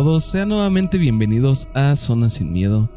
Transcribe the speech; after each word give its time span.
Todos, 0.00 0.22
sean 0.22 0.50
nuevamente 0.50 0.96
bienvenidos 0.96 1.66
a 1.74 1.96
Zona 1.96 2.30
Sin 2.30 2.52
Miedo, 2.52 2.88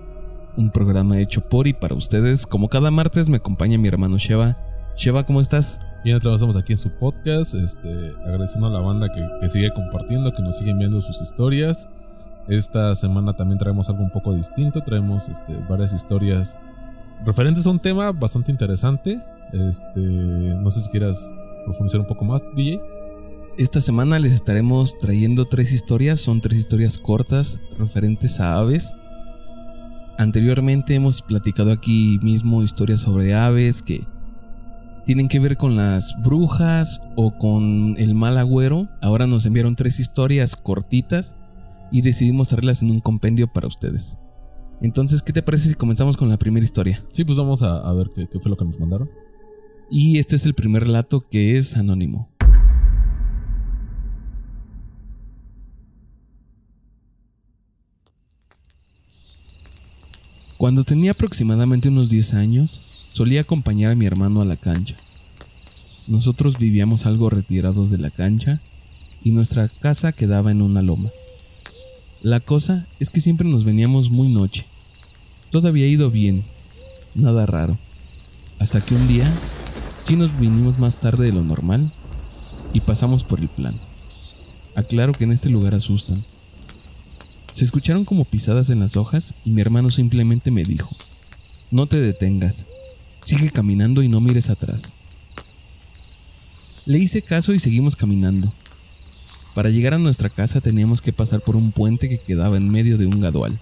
un 0.56 0.70
programa 0.70 1.18
hecho 1.18 1.42
por 1.42 1.66
y 1.66 1.74
para 1.74 1.96
ustedes. 1.96 2.46
Como 2.46 2.70
cada 2.70 2.92
martes 2.92 3.28
me 3.28 3.38
acompaña 3.38 3.80
mi 3.80 3.88
hermano 3.88 4.20
Sheva. 4.20 4.56
Sheva, 4.96 5.24
¿cómo 5.24 5.42
estás? 5.42 5.80
Bien, 6.04 6.18
estamos 6.18 6.56
aquí 6.58 6.74
en 6.74 6.78
su 6.78 6.92
podcast, 6.92 7.56
este, 7.56 8.14
agradeciendo 8.24 8.68
a 8.68 8.70
la 8.70 8.82
banda 8.82 9.10
que, 9.12 9.50
sigue 9.50 9.74
compartiendo, 9.74 10.32
que 10.32 10.44
nos 10.44 10.60
sigue 10.60 10.70
enviando 10.70 11.02
sus 11.02 11.20
historias. 11.24 11.90
Esta 12.48 12.94
semana 12.94 13.34
también 13.36 13.58
traemos 13.58 13.90
algo 13.90 14.04
un 14.04 14.12
poco 14.12 14.36
distinto, 14.36 14.84
traemos 14.84 15.28
este, 15.28 15.58
varias 15.68 15.94
historias 15.94 16.56
referentes 17.26 17.66
a 17.66 17.72
un 17.72 17.80
tema 17.80 18.12
bastante 18.12 18.52
interesante. 18.52 19.20
Este, 19.54 20.00
no 20.00 20.70
sé 20.70 20.82
si 20.82 20.90
quieras 20.92 21.34
profundizar 21.66 22.00
un 22.00 22.06
poco 22.06 22.26
más, 22.26 22.44
DJ. 22.56 22.80
Esta 23.58 23.82
semana 23.82 24.18
les 24.18 24.32
estaremos 24.32 24.98
trayendo 24.98 25.44
tres 25.44 25.74
historias, 25.74 26.22
son 26.22 26.40
tres 26.40 26.58
historias 26.58 26.98
cortas 26.98 27.60
referentes 27.78 28.40
a 28.40 28.58
aves. 28.58 28.96
Anteriormente 30.18 30.96
hemos 30.96 31.22
platicado 31.22 31.72
aquí 31.72 32.18
mismo 32.22 32.64
historias 32.64 33.02
sobre 33.02 33.34
aves 33.34 33.82
que 33.82 34.08
tienen 35.06 35.28
que 35.28 35.40
ver 35.40 35.58
con 35.58 35.76
las 35.76 36.16
brujas 36.24 37.02
o 37.18 37.38
con 37.38 37.96
el 37.98 38.16
mal 38.16 38.38
agüero. 38.38 38.88
Ahora 39.02 39.28
nos 39.28 39.46
enviaron 39.46 39.76
tres 39.76 40.00
historias 40.00 40.56
cortitas 40.56 41.36
y 41.92 42.04
decidimos 42.04 42.48
traerlas 42.48 42.82
en 42.82 42.90
un 42.90 43.02
compendio 43.02 43.52
para 43.52 43.68
ustedes. 43.68 44.18
Entonces, 44.82 45.22
¿qué 45.22 45.34
te 45.34 45.44
parece 45.44 45.68
si 45.70 45.76
comenzamos 45.76 46.16
con 46.16 46.30
la 46.30 46.38
primera 46.38 46.64
historia? 46.64 47.04
Sí, 47.12 47.26
pues 47.26 47.38
vamos 47.38 47.62
a, 47.64 47.80
a 47.80 47.94
ver 47.94 48.12
qué, 48.16 48.28
qué 48.32 48.40
fue 48.40 48.50
lo 48.50 48.56
que 48.56 48.66
nos 48.66 48.80
mandaron. 48.80 49.10
Y 49.90 50.20
este 50.20 50.38
es 50.38 50.46
el 50.46 50.54
primer 50.56 50.84
relato 50.84 51.20
que 51.20 51.58
es 51.58 51.76
anónimo. 51.76 52.31
Cuando 60.62 60.84
tenía 60.84 61.14
aproximadamente 61.14 61.90
unos 61.90 62.12
10 62.12 62.36
años, 62.36 62.84
solía 63.14 63.42
acompañar 63.42 63.90
a 63.90 63.96
mi 63.96 64.06
hermano 64.06 64.42
a 64.42 64.46
la 64.46 64.58
cancha. 64.58 64.96
Nosotros 66.06 66.60
vivíamos 66.60 67.08
algo 67.08 67.32
retirados 67.32 67.90
de 67.90 67.98
la 67.98 68.12
cancha 68.12 68.62
y 69.24 69.32
nuestra 69.32 69.70
casa 69.70 70.12
quedaba 70.12 70.52
en 70.52 70.62
una 70.62 70.84
loma. 70.84 71.10
La 72.22 72.40
cosa 72.42 72.86
es 73.00 73.10
que 73.10 73.22
siempre 73.22 73.50
nos 73.50 73.64
veníamos 73.64 74.12
muy 74.12 74.28
noche. 74.28 74.68
Todo 75.50 75.68
había 75.68 75.88
ido 75.88 76.12
bien, 76.12 76.44
nada 77.16 77.48
raro. 77.48 77.80
Hasta 78.60 78.82
que 78.82 78.94
un 78.94 79.08
día 79.08 79.34
sí 80.04 80.16
nos 80.16 80.40
vinimos 80.40 80.78
más 80.78 81.00
tarde 81.00 81.26
de 81.26 81.34
lo 81.34 81.42
normal 81.42 81.92
y 82.72 82.82
pasamos 82.82 83.24
por 83.24 83.40
el 83.40 83.50
plan. 83.50 83.74
Aclaro 84.76 85.14
que 85.14 85.24
en 85.24 85.32
este 85.32 85.50
lugar 85.50 85.74
asustan. 85.74 86.24
Se 87.52 87.66
escucharon 87.66 88.06
como 88.06 88.26
pisadas 88.26 88.70
en 88.70 88.80
las 88.80 88.96
hojas 88.96 89.36
y 89.44 89.52
mi 89.52 89.62
hermano 89.62 89.92
simplemente 89.92 90.52
me 90.52 90.64
dijo, 90.64 90.96
no 91.70 91.86
te 91.86 92.00
detengas, 92.00 92.66
sigue 93.22 93.50
caminando 93.50 94.04
y 94.04 94.08
no 94.08 94.22
mires 94.22 94.50
atrás. 94.50 94.94
Le 96.86 96.98
hice 96.98 97.22
caso 97.22 97.54
y 97.54 97.60
seguimos 97.60 97.96
caminando. 97.96 98.54
Para 99.54 99.70
llegar 99.70 99.94
a 99.94 100.00
nuestra 100.00 100.30
casa 100.30 100.62
teníamos 100.62 101.02
que 101.02 101.12
pasar 101.12 101.42
por 101.42 101.58
un 101.58 101.74
puente 101.74 102.08
que 102.08 102.20
quedaba 102.20 102.56
en 102.56 102.70
medio 102.70 102.98
de 102.98 103.06
un 103.06 103.20
gadual. 103.20 103.60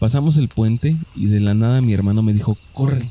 Pasamos 0.00 0.36
el 0.36 0.48
puente 0.48 0.96
y 1.14 1.26
de 1.26 1.40
la 1.40 1.54
nada 1.54 1.80
mi 1.80 1.92
hermano 1.92 2.22
me 2.22 2.34
dijo, 2.34 2.58
corre. 2.72 3.10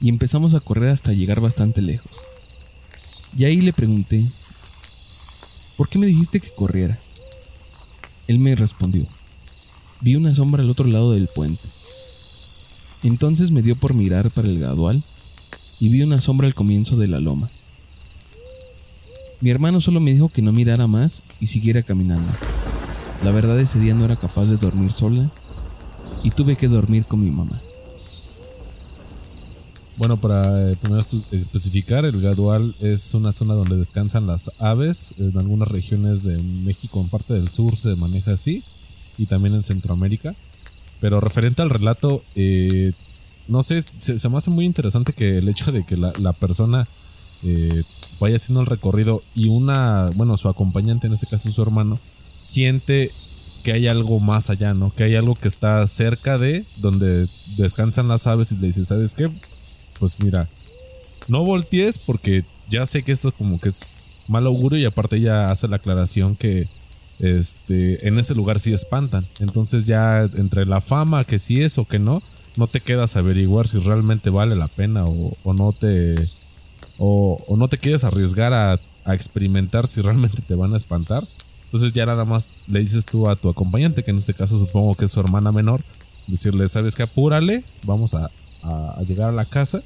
Y 0.00 0.10
empezamos 0.10 0.54
a 0.54 0.60
correr 0.60 0.90
hasta 0.90 1.14
llegar 1.14 1.40
bastante 1.40 1.80
lejos. 1.80 2.20
Y 3.36 3.44
ahí 3.44 3.62
le 3.62 3.72
pregunté, 3.72 4.30
¿por 5.76 5.88
qué 5.88 5.98
me 5.98 6.06
dijiste 6.06 6.40
que 6.40 6.50
corriera? 6.54 6.98
Él 8.26 8.38
me 8.38 8.54
respondió, 8.54 9.06
vi 10.00 10.16
una 10.16 10.32
sombra 10.34 10.62
al 10.62 10.70
otro 10.70 10.86
lado 10.86 11.12
del 11.12 11.28
puente. 11.28 11.62
Entonces 13.02 13.50
me 13.50 13.62
dio 13.62 13.76
por 13.76 13.92
mirar 13.92 14.30
para 14.30 14.48
el 14.48 14.58
gadual 14.58 15.04
y 15.78 15.90
vi 15.90 16.02
una 16.02 16.20
sombra 16.20 16.46
al 16.46 16.54
comienzo 16.54 16.96
de 16.96 17.06
la 17.06 17.20
loma. 17.20 17.50
Mi 19.40 19.50
hermano 19.50 19.80
solo 19.82 20.00
me 20.00 20.12
dijo 20.12 20.30
que 20.30 20.40
no 20.40 20.52
mirara 20.52 20.86
más 20.86 21.24
y 21.38 21.46
siguiera 21.46 21.82
caminando. 21.82 22.32
La 23.22 23.30
verdad 23.30 23.60
ese 23.60 23.78
día 23.78 23.92
no 23.94 24.06
era 24.06 24.16
capaz 24.16 24.46
de 24.46 24.56
dormir 24.56 24.90
sola 24.90 25.30
y 26.22 26.30
tuve 26.30 26.56
que 26.56 26.68
dormir 26.68 27.04
con 27.04 27.22
mi 27.22 27.30
mamá. 27.30 27.60
Bueno, 29.96 30.20
para 30.20 30.70
eh, 30.70 30.76
primero 30.76 31.00
especificar, 31.30 32.04
el 32.04 32.20
Gadual 32.20 32.74
es 32.80 33.14
una 33.14 33.30
zona 33.30 33.54
donde 33.54 33.76
descansan 33.76 34.26
las 34.26 34.50
aves. 34.58 35.14
En 35.18 35.38
algunas 35.38 35.68
regiones 35.68 36.24
de 36.24 36.36
México, 36.42 37.00
en 37.00 37.08
parte 37.08 37.34
del 37.34 37.48
sur, 37.48 37.76
se 37.76 37.94
maneja 37.94 38.32
así. 38.32 38.64
Y 39.18 39.26
también 39.26 39.54
en 39.54 39.62
Centroamérica. 39.62 40.34
Pero 41.00 41.20
referente 41.20 41.62
al 41.62 41.70
relato, 41.70 42.24
eh, 42.34 42.92
no 43.46 43.62
sé, 43.62 43.82
se, 43.82 44.28
me 44.28 44.36
hace 44.36 44.50
muy 44.50 44.64
interesante 44.64 45.12
que 45.12 45.38
el 45.38 45.48
hecho 45.48 45.70
de 45.70 45.84
que 45.84 45.96
la, 45.96 46.32
persona 46.32 46.88
eh, 47.44 47.84
vaya 48.20 48.36
haciendo 48.36 48.62
el 48.62 48.66
recorrido 48.66 49.22
y 49.34 49.48
una, 49.48 50.10
bueno, 50.16 50.36
su 50.36 50.48
acompañante, 50.48 51.06
en 51.06 51.12
este 51.12 51.26
caso 51.28 51.52
su 51.52 51.62
hermano, 51.62 52.00
siente 52.40 53.12
que 53.62 53.72
hay 53.72 53.86
algo 53.86 54.18
más 54.18 54.50
allá, 54.50 54.74
¿no? 54.74 54.92
Que 54.94 55.04
hay 55.04 55.14
algo 55.14 55.36
que 55.36 55.46
está 55.48 55.86
cerca 55.86 56.36
de 56.36 56.64
donde 56.78 57.28
descansan 57.56 58.08
las 58.08 58.26
aves 58.26 58.50
y 58.50 58.56
le 58.56 58.66
dice, 58.68 58.84
¿sabes 58.84 59.14
qué? 59.14 59.30
Pues 59.98 60.18
mira, 60.20 60.48
no 61.28 61.44
voltees 61.44 61.98
porque 61.98 62.44
ya 62.70 62.86
sé 62.86 63.02
que 63.02 63.12
esto 63.12 63.32
como 63.32 63.60
que 63.60 63.68
es 63.68 64.20
mal 64.28 64.46
augurio 64.46 64.78
y 64.78 64.84
aparte 64.84 65.16
ella 65.16 65.50
hace 65.50 65.68
la 65.68 65.76
aclaración 65.76 66.36
que 66.36 66.66
este 67.18 68.08
en 68.08 68.18
ese 68.18 68.34
lugar 68.34 68.60
sí 68.60 68.72
espantan. 68.72 69.26
Entonces 69.38 69.84
ya 69.84 70.22
entre 70.22 70.66
la 70.66 70.80
fama 70.80 71.24
que 71.24 71.38
sí 71.38 71.62
es 71.62 71.78
o 71.78 71.86
que 71.86 71.98
no, 71.98 72.22
no 72.56 72.66
te 72.66 72.80
quedas 72.80 73.16
a 73.16 73.20
averiguar 73.20 73.66
si 73.66 73.78
realmente 73.78 74.30
vale 74.30 74.56
la 74.56 74.68
pena 74.68 75.04
o, 75.06 75.36
no 75.44 75.72
te 75.72 76.30
o, 76.98 77.56
no 77.56 77.68
te 77.68 77.78
quieres 77.78 78.04
arriesgar 78.04 78.52
a, 78.52 78.80
a 79.04 79.14
experimentar 79.14 79.86
si 79.86 80.00
realmente 80.00 80.42
te 80.42 80.54
van 80.54 80.74
a 80.74 80.76
espantar. 80.76 81.26
Entonces 81.66 81.92
ya 81.92 82.06
nada 82.06 82.24
más 82.24 82.48
le 82.68 82.80
dices 82.80 83.04
tú 83.04 83.28
a 83.28 83.34
tu 83.34 83.48
acompañante, 83.48 84.04
que 84.04 84.12
en 84.12 84.18
este 84.18 84.32
caso 84.32 84.58
supongo 84.58 84.94
que 84.94 85.06
es 85.06 85.10
su 85.10 85.18
hermana 85.18 85.50
menor, 85.50 85.82
decirle, 86.28 86.68
¿sabes 86.68 86.94
qué? 86.94 87.02
Apúrale, 87.02 87.64
vamos 87.82 88.14
a, 88.14 88.30
a, 88.64 89.02
llegar 89.06 89.28
a 89.28 89.32
la 89.32 89.44
casa 89.44 89.82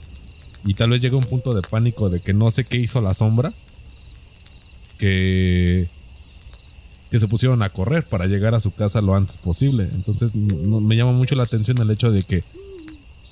y 0.65 0.75
tal 0.75 0.91
vez 0.91 1.01
llegue 1.01 1.17
un 1.17 1.25
punto 1.25 1.55
de 1.55 1.63
pánico 1.63 2.09
de 2.11 2.21
que 2.21 2.33
no 2.33 2.51
sé 2.51 2.65
qué 2.65 2.79
hizo 2.79 3.01
la 3.01 3.15
sombra, 3.15 3.53
que, 4.99 5.89
que 7.11 7.19
se 7.19 7.29
pusieron 7.29 7.63
a 7.63 7.71
correr 7.71 8.05
para 8.05 8.27
llegar 8.27 8.55
a 8.55 8.61
su 8.61 8.73
casa 8.73 9.01
lo 9.01 9.15
antes 9.15 9.37
posible. 9.37 9.89
Entonces 9.93 10.35
me 10.37 10.97
llama 10.97 11.13
mucho 11.13 11.35
la 11.35 11.45
atención 11.45 11.79
el 11.79 11.91
hecho 11.91 12.11
de 12.11 12.23
que 12.23 12.45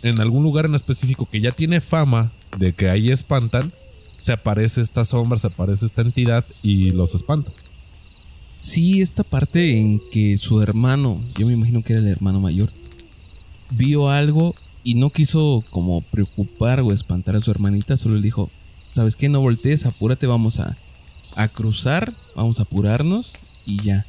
en 0.03 0.21
algún 0.21 0.43
lugar 0.43 0.67
en 0.67 0.75
específico 0.75 1.27
que 1.31 1.41
ya 1.41 1.53
tiene 1.53 1.81
fama 1.81 2.33
de 2.59 2.73
que 2.73 2.89
ahí 2.89 3.11
espantan, 3.11 3.73
se 4.19 4.33
aparece 4.33 4.81
esta 4.81 5.05
sombra, 5.05 5.39
se 5.39 5.49
aparece 5.49 5.87
esta 5.87 6.03
entidad 6.03 6.45
y 6.63 6.91
los 6.91 7.15
espanta. 7.15 7.53
Sí, 8.59 9.03
esta 9.03 9.23
parte 9.23 9.78
en 9.78 10.01
que 10.11 10.39
su 10.39 10.63
hermano, 10.63 11.23
yo 11.37 11.47
me 11.47 11.53
imagino 11.53 11.83
que 11.83 11.93
era 11.93 12.01
el 12.01 12.09
hermano 12.09 12.41
mayor, 12.41 12.71
vio 13.75 14.09
algo 14.09 14.54
y 14.86 14.94
no 14.94 15.10
quiso 15.10 15.65
como 15.71 16.00
preocupar 16.00 16.80
o 16.80 16.92
espantar 16.92 17.34
a 17.34 17.41
su 17.41 17.50
hermanita, 17.50 17.97
solo 17.97 18.15
le 18.15 18.22
dijo, 18.22 18.53
¿sabes 18.91 19.16
qué? 19.16 19.28
No 19.28 19.41
voltees, 19.41 19.84
apúrate, 19.84 20.28
vamos 20.28 20.60
a, 20.60 20.78
a 21.34 21.48
cruzar, 21.48 22.15
vamos 22.36 22.60
a 22.60 22.62
apurarnos 22.62 23.41
y 23.66 23.83
ya. 23.83 24.06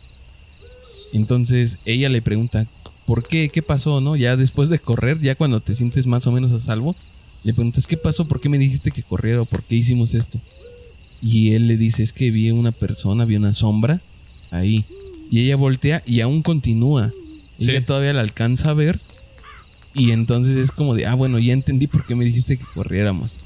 Entonces 1.13 1.79
ella 1.85 2.09
le 2.09 2.21
pregunta, 2.21 2.67
¿por 3.07 3.27
qué? 3.27 3.49
¿Qué 3.49 3.63
pasó? 3.63 4.01
¿No? 4.01 4.15
Ya 4.15 4.37
después 4.37 4.69
de 4.69 4.77
correr, 4.77 5.19
ya 5.19 5.33
cuando 5.33 5.59
te 5.61 5.73
sientes 5.73 6.05
más 6.05 6.27
o 6.27 6.31
menos 6.31 6.51
a 6.51 6.59
salvo, 6.59 6.95
le 7.43 7.55
preguntas, 7.55 7.87
¿qué 7.87 7.97
pasó? 7.97 8.27
¿Por 8.27 8.39
qué 8.39 8.47
me 8.47 8.59
dijiste 8.59 8.91
que 8.91 9.01
corriera? 9.01 9.43
¿Por 9.45 9.63
qué 9.63 9.77
hicimos 9.77 10.13
esto? 10.13 10.39
Y 11.23 11.53
él 11.53 11.67
le 11.67 11.77
dice, 11.77 12.03
es 12.03 12.13
que 12.13 12.29
vi 12.29 12.51
una 12.51 12.71
persona, 12.71 13.25
vi 13.25 13.35
una 13.35 13.53
sombra 13.53 13.99
ahí. 14.51 14.85
Y 15.31 15.39
ella 15.39 15.55
voltea 15.55 16.03
y 16.05 16.21
aún 16.21 16.43
continúa. 16.43 17.11
Ella 17.59 17.83
todavía 17.83 18.13
la 18.13 18.21
alcanza 18.21 18.69
a 18.69 18.73
ver 18.75 19.01
y 19.97 20.11
entonces 20.11 20.57
es 20.57 20.71
como 20.71 20.93
de, 20.93 21.07
ah, 21.07 21.15
bueno, 21.15 21.39
ya 21.39 21.53
entendí 21.53 21.87
por 21.87 22.05
qué 22.05 22.13
me 22.13 22.23
dijiste 22.23 22.57
que 22.57 22.65
corriéramos. 22.65 23.39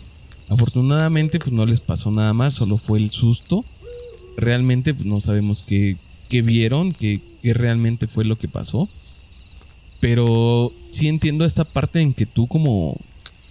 Afortunadamente, 0.50 1.40
pues 1.40 1.54
no 1.54 1.66
les 1.66 1.80
pasó 1.80 2.12
nada 2.12 2.34
más, 2.34 2.54
solo 2.54 2.78
fue 2.78 3.00
el 3.00 3.10
susto. 3.10 3.64
Realmente, 4.36 4.94
pues 4.94 5.06
no 5.06 5.22
sabemos 5.22 5.64
qué, 5.64 5.96
qué 6.28 6.42
vieron, 6.42 6.92
qué, 6.92 7.22
qué 7.42 7.54
realmente 7.54 8.08
fue 8.08 8.26
lo 8.26 8.38
que 8.38 8.50
pasó. 8.50 8.90
Pero 10.02 10.74
sí 10.90 11.08
entiendo 11.08 11.46
esta 11.46 11.64
parte 11.64 12.02
en 12.02 12.14
que 12.14 12.26
tú 12.26 12.48
como 12.48 12.98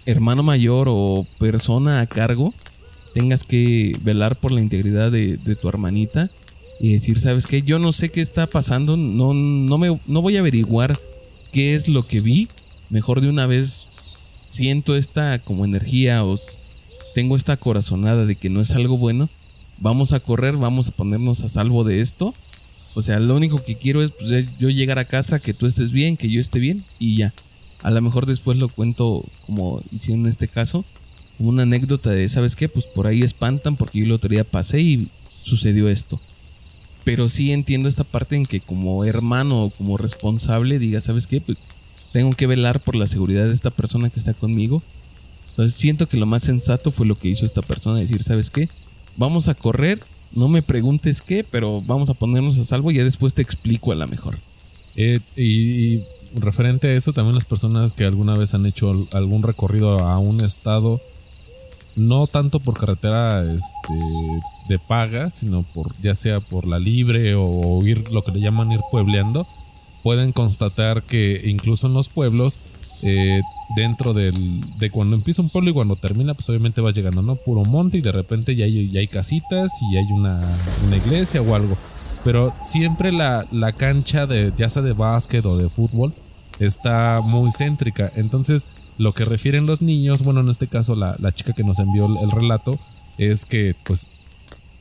hermano 0.05 0.43
mayor 0.43 0.89
o 0.91 1.27
persona 1.39 2.01
a 2.01 2.07
cargo 2.07 2.53
tengas 3.15 3.45
que 3.45 3.99
velar 4.03 4.37
por 4.37 4.53
la 4.53 4.61
integridad 4.61 5.11
de, 5.11 5.39
de, 5.39 5.57
tu 5.57 5.69
hermanita 5.69 6.31
y 6.81 6.93
decir, 6.93 7.19
¿sabes 7.21 7.47
qué? 7.47 7.63
Yo 7.63 7.79
no 7.79 7.93
sé 7.95 8.11
qué 8.11 8.21
está 8.21 8.47
pasando, 8.47 8.97
no, 8.97 9.33
no, 9.33 9.79
me, 9.79 9.99
no 10.07 10.23
voy 10.23 10.37
a 10.37 10.41
averiguar 10.41 10.99
qué 11.53 11.75
es 11.75 11.89
lo 11.89 12.07
que 12.07 12.21
vi, 12.21 12.49
mejor 12.91 13.21
de 13.21 13.31
una 13.31 13.47
vez 13.47 13.87
siento 14.51 14.97
esta 14.97 15.39
como 15.39 15.65
energía 15.65 16.25
o 16.25 16.39
tengo 17.15 17.37
esta 17.37 17.57
corazonada 17.57 18.27
de 18.27 18.37
que 18.37 18.51
no 18.51 18.61
es 18.61 18.73
algo 18.73 18.99
bueno, 18.99 19.31
vamos 19.79 20.13
a 20.13 20.21
correr, 20.21 20.57
vamos 20.57 20.89
a 20.89 20.93
ponernos 20.93 21.43
a 21.43 21.49
salvo 21.49 21.85
de 21.85 22.01
esto 22.01 22.35
O 22.95 23.03
sea, 23.03 23.21
lo 23.21 23.37
único 23.37 23.63
que 23.63 23.77
quiero 23.77 24.03
es 24.03 24.13
pues, 24.13 24.59
yo 24.59 24.69
llegar 24.69 24.99
a 24.99 25.05
casa, 25.05 25.39
que 25.39 25.55
tú 25.55 25.67
estés 25.67 25.93
bien, 25.93 26.17
que 26.17 26.29
yo 26.29 26.41
esté 26.41 26.59
bien 26.59 26.85
y 26.99 27.17
ya. 27.17 27.33
A 27.83 27.91
lo 27.91 28.03
mejor 28.03 28.27
después 28.27 28.59
lo 28.59 28.69
cuento 28.69 29.25
como 29.47 29.83
hicieron 29.91 30.25
en 30.25 30.31
este 30.31 30.49
caso, 30.49 30.85
como 31.39 31.51
una 31.51 31.63
anécdota 31.63 32.11
de, 32.11 32.29
¿sabes 32.29 32.57
qué? 32.57 32.69
Pues 32.69 32.85
por 32.87 33.07
ahí 33.07 33.23
espantan 33.23 33.77
porque 33.77 34.01
yo 34.01 34.05
el 34.05 34.13
otro 34.13 34.29
día 34.29 34.45
pasé 34.45 34.81
y 34.81 35.09
sucedió 35.43 35.89
esto. 35.89 36.21
Pero 37.05 37.29
sí 37.29 37.53
entiendo 37.53 37.89
esta 37.89 38.05
parte 38.05 38.37
en 38.37 38.45
que 38.45 38.61
como 38.61 39.05
hermano 39.05 39.65
o 39.65 39.71
como 39.71 39.97
responsable 39.97 40.79
diga, 40.79 41.01
¿sabes 41.01 41.27
qué? 41.27 41.41
Pues 41.41 41.67
tengo 42.13 42.33
que 42.33 42.47
velar 42.47 42.81
por 42.81 42.97
la 42.97 43.07
seguridad 43.07 43.47
de 43.47 43.53
esta 43.53 43.71
persona 43.71 44.11
que 44.11 44.19
está 44.19 44.35
conmigo. 44.35 44.83
Entonces 45.51 45.79
siento 45.79 46.09
que 46.09 46.17
lo 46.17 46.27
más 46.27 46.43
sensato 46.43 46.91
fue 46.91 47.07
lo 47.07 47.17
que 47.17 47.29
hizo 47.29 47.45
esta 47.45 47.63
persona, 47.63 47.99
decir, 47.99 48.23
¿sabes 48.23 48.51
qué? 48.51 48.69
Vamos 49.17 49.49
a 49.49 49.55
correr, 49.55 50.01
no 50.33 50.49
me 50.49 50.63
preguntes 50.63 51.23
qué, 51.23 51.45
pero 51.45 51.83
vamos 51.83 52.11
a 52.11 52.15
ponernos 52.15 52.59
a 52.59 52.65
salvo 52.65 52.91
y 52.91 52.97
ya 52.97 53.05
después 53.05 53.35
te 53.35 53.43
explico 53.43 53.93
a 53.93 53.97
la 53.97 54.07
mejor. 54.07 54.39
Eh, 54.97 55.21
y, 55.37 56.03
referente 56.39 56.89
a 56.89 56.95
eso, 56.95 57.13
también 57.13 57.35
las 57.35 57.45
personas 57.45 57.93
que 57.93 58.05
alguna 58.05 58.37
vez 58.37 58.55
han 58.55 58.67
hecho 58.67 59.07
algún 59.13 59.43
recorrido 59.43 59.99
a 60.01 60.19
un 60.19 60.41
estado, 60.41 61.01
no 61.97 62.27
tanto 62.27 62.61
por 62.61 62.79
carretera 62.79 63.43
este, 63.43 63.95
de 64.69 64.79
paga, 64.79 65.31
sino 65.31 65.63
por 65.63 65.95
ya 66.01 66.15
sea 66.15 66.41
por 66.41 66.67
la 66.67 66.79
libre 66.79 67.35
o 67.37 67.85
ir 67.85 68.11
lo 68.11 68.23
que 68.23 68.31
le 68.31 68.41
llaman 68.41 68.73
ir 68.73 68.81
puebleando, 68.91 69.47
pueden 70.03 70.33
constatar 70.33 71.03
que 71.03 71.43
incluso 71.45 71.87
en 71.87 71.95
los 71.95 72.09
pueblos, 72.09 72.61
eh, 73.03 73.41
dentro 73.77 74.13
del, 74.13 74.61
de 74.79 74.91
cuando 74.91 75.17
empieza 75.17 75.43
un 75.43 75.49
pueblo 75.49 75.71
y 75.71 75.73
cuando 75.73 75.97
termina, 75.97 76.35
pues 76.35 76.49
obviamente 76.49 76.81
va 76.81 76.91
llegando, 76.91 77.23
¿no? 77.23 77.37
Puro 77.37 77.65
monte 77.65 77.99
y 77.99 78.01
de 78.01 78.13
repente 78.13 78.57
ya 78.57 78.65
hay, 78.65 78.91
ya 78.91 79.01
hay 79.01 79.09
casitas 79.09 79.73
y 79.91 79.97
hay 79.97 80.05
una, 80.13 80.59
una, 80.87 80.97
iglesia 80.97 81.41
o 81.41 81.55
algo. 81.55 81.77
Pero 82.25 82.55
siempre 82.65 83.13
la, 83.13 83.47
la 83.51 83.73
cancha, 83.73 84.27
de, 84.27 84.53
ya 84.57 84.69
sea 84.69 84.83
de 84.83 84.93
básquet 84.93 85.45
o 85.47 85.57
de 85.57 85.69
fútbol, 85.69 86.13
está 86.59 87.21
muy 87.23 87.51
céntrica. 87.51 88.13
Entonces, 88.17 88.69
lo 88.99 89.15
que 89.15 89.25
refieren 89.25 89.65
los 89.65 89.81
niños, 89.81 90.23
bueno, 90.23 90.41
en 90.41 90.51
este 90.51 90.67
caso 90.67 90.95
la, 90.95 91.17
la 91.19 91.33
chica 91.33 91.55
que 91.55 91.65
nos 91.65 91.79
envió 91.79 92.07
el, 92.07 92.19
el 92.19 92.31
relato, 92.31 92.79
es 93.17 93.47
que 93.47 93.75
pues 93.85 94.11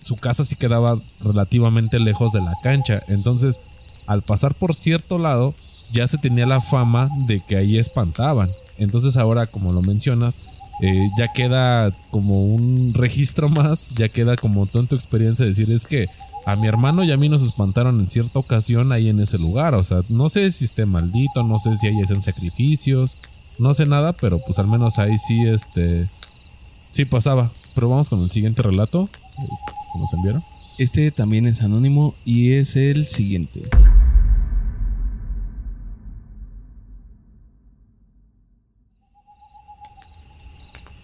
su 0.01 0.17
casa 0.17 0.43
sí 0.43 0.55
quedaba 0.55 0.99
relativamente 1.21 1.99
lejos 1.99 2.33
de 2.33 2.41
la 2.41 2.53
cancha. 2.63 3.03
Entonces, 3.07 3.61
al 4.09 4.23
pasar 4.23 4.55
por 4.55 4.73
cierto 4.73 5.19
lado, 5.19 5.53
ya 5.91 6.07
se 6.07 6.17
tenía 6.17 6.47
la 6.47 6.59
fama 6.59 7.11
de 7.27 7.41
que 7.41 7.57
ahí 7.57 7.77
espantaban. 7.77 8.49
Entonces 8.79 9.17
ahora, 9.17 9.45
como 9.45 9.71
lo 9.71 9.83
mencionas, 9.83 10.41
eh, 10.81 11.11
ya 11.15 11.31
queda 11.31 11.91
como 12.09 12.43
un 12.43 12.95
registro 12.95 13.49
más, 13.49 13.91
ya 13.95 14.09
queda 14.09 14.35
como 14.35 14.65
tu 14.65 14.95
experiencia 14.95 15.45
de 15.45 15.51
decir 15.51 15.71
es 15.71 15.85
que 15.85 16.07
a 16.47 16.55
mi 16.55 16.67
hermano 16.67 17.03
y 17.03 17.11
a 17.11 17.17
mí 17.17 17.29
nos 17.29 17.43
espantaron 17.43 17.99
en 17.99 18.09
cierta 18.09 18.39
ocasión 18.39 18.91
ahí 18.91 19.09
en 19.09 19.19
ese 19.19 19.37
lugar. 19.37 19.75
O 19.75 19.83
sea, 19.83 20.01
no 20.09 20.27
sé 20.27 20.49
si 20.51 20.65
esté 20.65 20.87
maldito, 20.87 21.43
no 21.43 21.59
sé 21.59 21.75
si 21.75 21.85
ahí 21.85 22.01
hacen 22.01 22.23
sacrificios, 22.23 23.15
no 23.59 23.75
sé 23.75 23.85
nada, 23.85 24.13
pero 24.13 24.39
pues 24.39 24.57
al 24.57 24.67
menos 24.67 24.97
ahí 24.97 25.19
sí, 25.19 25.45
este, 25.45 26.09
sí 26.89 27.05
pasaba. 27.05 27.51
Pero 27.75 27.89
vamos 27.89 28.09
con 28.09 28.23
el 28.23 28.31
siguiente 28.31 28.63
relato 28.63 29.07
este, 29.37 29.71
que 29.93 29.99
nos 29.99 30.11
enviaron. 30.13 30.43
Este 30.79 31.11
también 31.11 31.45
es 31.45 31.61
anónimo 31.61 32.15
y 32.25 32.53
es 32.53 32.75
el 32.75 33.05
siguiente. 33.05 33.69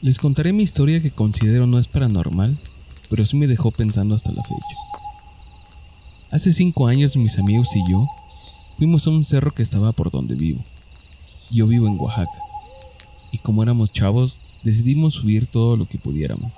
Les 0.06 0.20
contaré 0.20 0.54
mi 0.54 0.62
historia 0.62 1.02
que 1.02 1.10
considero 1.10 1.66
no 1.66 1.80
es 1.80 1.88
paranormal, 1.88 2.60
pero 3.10 3.26
sí 3.26 3.38
me 3.38 3.48
dejó 3.48 3.72
pensando 3.72 4.14
hasta 4.14 4.32
la 4.32 4.44
fecha. 4.44 4.78
Hace 6.30 6.54
cinco 6.54 6.86
años 6.86 7.18
mis 7.18 7.40
amigos 7.40 7.76
y 7.76 7.92
yo 7.92 8.06
fuimos 8.76 9.08
a 9.08 9.10
un 9.10 9.26
cerro 9.26 9.52
que 9.52 9.64
estaba 9.64 9.94
por 9.94 10.12
donde 10.12 10.36
vivo. 10.36 10.64
Yo 11.50 11.66
vivo 11.66 11.88
en 11.88 12.00
Oaxaca, 12.00 12.38
y 13.32 13.40
como 13.40 13.64
éramos 13.64 13.92
chavos, 13.92 14.42
decidimos 14.64 15.16
subir 15.16 15.48
todo 15.48 15.76
lo 15.76 15.88
que 15.88 15.98
pudiéramos. 15.98 16.54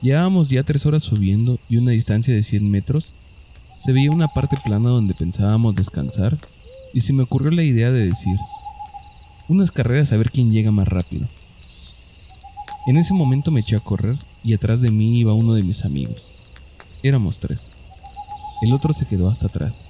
Llevábamos 0.00 0.48
ya 0.48 0.62
tres 0.62 0.86
horas 0.86 1.02
subiendo 1.02 1.58
y 1.68 1.78
una 1.78 1.90
distancia 1.90 2.32
de 2.32 2.44
100 2.44 2.70
metros, 2.70 3.12
se 3.76 3.92
veía 3.92 4.12
una 4.12 4.28
parte 4.28 4.56
plana 4.64 4.88
donde 4.88 5.14
pensábamos 5.14 5.74
descansar 5.74 6.38
y 6.92 7.00
se 7.00 7.12
me 7.12 7.24
ocurrió 7.24 7.50
la 7.50 7.64
idea 7.64 7.90
de 7.90 8.06
decir, 8.06 8.36
unas 9.48 9.72
carreras 9.72 10.12
a 10.12 10.16
ver 10.16 10.30
quién 10.30 10.52
llega 10.52 10.70
más 10.70 10.86
rápido. 10.86 11.26
En 12.86 12.98
ese 12.98 13.14
momento 13.14 13.50
me 13.50 13.60
eché 13.60 13.76
a 13.76 13.80
correr 13.80 14.18
y 14.42 14.52
atrás 14.52 14.82
de 14.82 14.90
mí 14.90 15.16
iba 15.18 15.32
uno 15.32 15.54
de 15.54 15.62
mis 15.62 15.86
amigos. 15.86 16.34
Éramos 17.02 17.40
tres. 17.40 17.70
El 18.60 18.74
otro 18.74 18.92
se 18.92 19.06
quedó 19.06 19.30
hasta 19.30 19.46
atrás. 19.46 19.86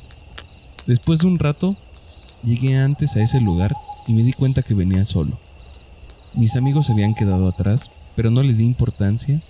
Después 0.86 1.18
de 1.18 1.26
un 1.26 1.40
rato, 1.40 1.74
llegué 2.44 2.76
antes 2.76 3.16
a 3.16 3.20
ese 3.20 3.40
lugar 3.40 3.74
y 4.06 4.12
me 4.12 4.22
di 4.22 4.32
cuenta 4.32 4.62
que 4.62 4.74
venía 4.74 5.04
solo. 5.04 5.40
Mis 6.34 6.54
amigos 6.54 6.86
se 6.86 6.92
habían 6.92 7.14
quedado 7.14 7.48
atrás, 7.48 7.90
pero 8.14 8.30
no 8.30 8.44
le 8.44 8.54
di 8.54 8.62
importancia 8.62 9.42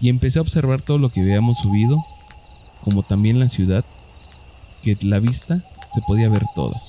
y 0.00 0.08
empecé 0.08 0.38
a 0.38 0.42
observar 0.42 0.80
todo 0.80 0.96
lo 0.96 1.10
que 1.10 1.20
habíamos 1.20 1.58
subido, 1.58 2.02
como 2.80 3.02
también 3.02 3.38
la 3.38 3.50
ciudad, 3.50 3.84
que 4.82 4.96
la 5.02 5.18
vista 5.18 5.62
se 5.90 6.00
podía 6.00 6.30
ver 6.30 6.44
toda. 6.54 6.80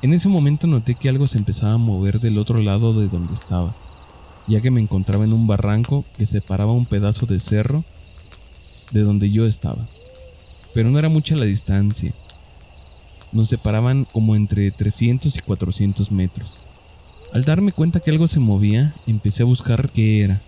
En 0.00 0.12
ese 0.12 0.28
momento 0.28 0.68
noté 0.68 0.94
que 0.94 1.08
algo 1.08 1.26
se 1.26 1.38
empezaba 1.38 1.72
a 1.72 1.78
mover 1.78 2.20
del 2.20 2.38
otro 2.38 2.60
lado 2.60 2.92
de 2.92 3.08
donde 3.08 3.34
estaba 3.34 3.74
ya 4.46 4.60
que 4.60 4.70
me 4.70 4.80
encontraba 4.80 5.24
en 5.24 5.32
un 5.32 5.46
barranco 5.46 6.04
que 6.16 6.26
separaba 6.26 6.72
un 6.72 6.86
pedazo 6.86 7.26
de 7.26 7.38
cerro 7.38 7.84
de 8.92 9.02
donde 9.02 9.30
yo 9.30 9.46
estaba. 9.46 9.88
Pero 10.72 10.90
no 10.90 10.98
era 10.98 11.08
mucha 11.08 11.36
la 11.36 11.44
distancia. 11.44 12.12
Nos 13.32 13.48
separaban 13.48 14.04
como 14.04 14.36
entre 14.36 14.70
300 14.70 15.36
y 15.36 15.40
400 15.40 16.12
metros. 16.12 16.60
Al 17.32 17.44
darme 17.44 17.72
cuenta 17.72 18.00
que 18.00 18.10
algo 18.10 18.26
se 18.26 18.38
movía, 18.38 18.94
empecé 19.06 19.42
a 19.42 19.46
buscar 19.46 19.90
qué 19.90 20.22
era. 20.22 20.40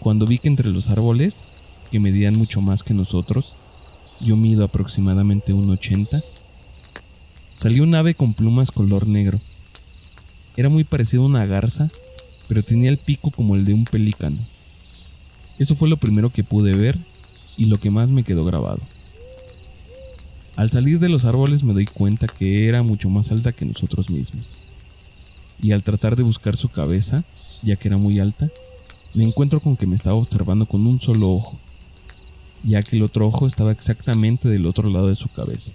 Cuando 0.00 0.26
vi 0.26 0.38
que 0.38 0.48
entre 0.48 0.68
los 0.68 0.90
árboles, 0.90 1.46
que 1.90 2.00
medían 2.00 2.34
mucho 2.34 2.60
más 2.60 2.82
que 2.82 2.94
nosotros, 2.94 3.54
yo 4.20 4.36
mido 4.36 4.64
aproximadamente 4.64 5.54
1,80, 5.54 6.24
salió 7.54 7.82
un 7.82 7.94
ave 7.94 8.14
con 8.14 8.34
plumas 8.34 8.72
color 8.72 9.06
negro. 9.06 9.40
Era 10.56 10.68
muy 10.68 10.82
parecido 10.82 11.22
a 11.22 11.26
una 11.26 11.46
garza 11.46 11.90
pero 12.48 12.64
tenía 12.64 12.90
el 12.90 12.98
pico 12.98 13.30
como 13.30 13.54
el 13.54 13.64
de 13.64 13.74
un 13.74 13.84
pelícano. 13.84 14.38
Eso 15.58 15.74
fue 15.74 15.88
lo 15.88 15.98
primero 15.98 16.30
que 16.30 16.42
pude 16.42 16.74
ver 16.74 16.98
y 17.56 17.66
lo 17.66 17.78
que 17.78 17.90
más 17.90 18.10
me 18.10 18.24
quedó 18.24 18.44
grabado. 18.44 18.80
Al 20.56 20.70
salir 20.70 20.98
de 20.98 21.08
los 21.08 21.24
árboles 21.24 21.62
me 21.62 21.74
doy 21.74 21.86
cuenta 21.86 22.26
que 22.26 22.66
era 22.66 22.82
mucho 22.82 23.10
más 23.10 23.30
alta 23.30 23.52
que 23.52 23.64
nosotros 23.64 24.10
mismos. 24.10 24.46
Y 25.60 25.72
al 25.72 25.82
tratar 25.82 26.16
de 26.16 26.22
buscar 26.22 26.56
su 26.56 26.68
cabeza, 26.68 27.22
ya 27.62 27.76
que 27.76 27.88
era 27.88 27.96
muy 27.96 28.18
alta, 28.18 28.48
me 29.14 29.24
encuentro 29.24 29.60
con 29.60 29.76
que 29.76 29.86
me 29.86 29.96
estaba 29.96 30.16
observando 30.16 30.66
con 30.66 30.86
un 30.86 31.00
solo 31.00 31.30
ojo, 31.30 31.58
ya 32.64 32.82
que 32.82 32.96
el 32.96 33.02
otro 33.02 33.26
ojo 33.26 33.46
estaba 33.46 33.72
exactamente 33.72 34.48
del 34.48 34.66
otro 34.66 34.88
lado 34.88 35.08
de 35.08 35.16
su 35.16 35.28
cabeza. 35.28 35.72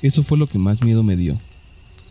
Eso 0.00 0.22
fue 0.22 0.38
lo 0.38 0.46
que 0.46 0.58
más 0.58 0.82
miedo 0.82 1.02
me 1.02 1.16
dio. 1.16 1.40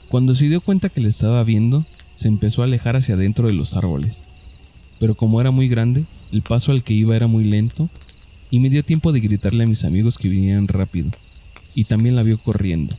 Cuando 0.09 0.35
se 0.35 0.47
dio 0.47 0.61
cuenta 0.61 0.89
que 0.89 1.01
le 1.01 1.09
estaba 1.09 1.43
viendo, 1.43 1.85
se 2.13 2.27
empezó 2.27 2.61
a 2.61 2.65
alejar 2.65 2.95
hacia 2.95 3.15
adentro 3.15 3.47
de 3.47 3.53
los 3.53 3.75
árboles. 3.75 4.25
Pero 4.99 5.15
como 5.15 5.41
era 5.41 5.51
muy 5.51 5.67
grande, 5.67 6.05
el 6.31 6.41
paso 6.41 6.71
al 6.71 6.83
que 6.83 6.93
iba 6.93 7.15
era 7.15 7.27
muy 7.27 7.43
lento 7.43 7.89
y 8.49 8.59
me 8.59 8.69
dio 8.69 8.83
tiempo 8.83 9.11
de 9.11 9.19
gritarle 9.19 9.63
a 9.63 9.67
mis 9.67 9.83
amigos 9.85 10.17
que 10.17 10.29
vinieran 10.29 10.67
rápido. 10.67 11.09
Y 11.73 11.85
también 11.85 12.15
la 12.15 12.23
vio 12.23 12.37
corriendo. 12.37 12.95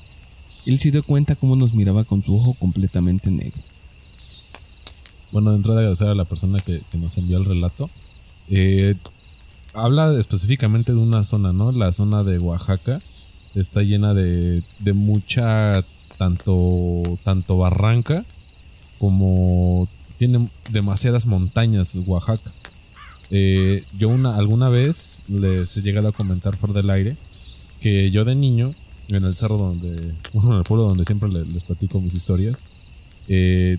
Él 0.64 0.78
se 0.78 0.90
dio 0.90 1.02
cuenta 1.02 1.37
cómo 1.37 1.57
nos 1.57 1.75
miraba 1.75 2.04
con 2.04 2.23
su 2.23 2.35
ojo 2.37 2.54
completamente 2.54 3.31
negro. 3.31 3.61
Bueno, 5.31 5.50
de 5.50 5.57
entrada 5.57 5.81
agradecer 5.81 6.09
a 6.09 6.14
la 6.14 6.25
persona 6.25 6.61
que, 6.61 6.83
nos 6.95 7.16
envió 7.19 7.38
el 7.38 7.45
relato. 7.45 7.90
Eh, 8.49 8.95
habla 9.75 10.19
específicamente 10.19 10.92
de 10.92 10.99
una 10.99 11.25
zona, 11.25 11.52
¿no? 11.52 11.73
La 11.73 11.92
zona 11.92 12.23
de 12.23 12.38
Oaxaca 12.38 13.00
está 13.54 13.83
llena 13.83 14.14
de, 14.14 14.62
de 14.78 14.92
mucha 14.92 15.85
tanto, 16.19 17.19
tanto 17.25 17.59
barranca 17.59 18.25
como 19.02 19.88
tiene 20.16 20.49
demasiadas 20.71 21.26
montañas 21.26 21.99
Oaxaca. 22.06 22.52
Eh, 23.32 23.82
yo 23.99 24.09
una, 24.09 24.37
alguna 24.37 24.68
vez 24.68 25.23
les 25.26 25.76
he 25.76 25.82
llegado 25.82 26.06
a 26.06 26.12
comentar 26.12 26.56
por 26.56 26.73
del 26.73 26.88
aire 26.88 27.16
que 27.80 28.12
yo 28.12 28.25
de 28.25 28.37
niño, 28.37 28.76
en 29.09 29.25
el 29.25 29.37
cerro 29.37 29.59
donde, 29.59 30.14
en 30.32 30.52
el 30.52 30.62
pueblo 30.62 30.85
donde 30.85 31.04
siempre 31.04 31.28
les, 31.30 31.64
platico 31.64 32.00
mis 32.00 32.14
historias, 32.14 32.62
eh, 33.26 33.78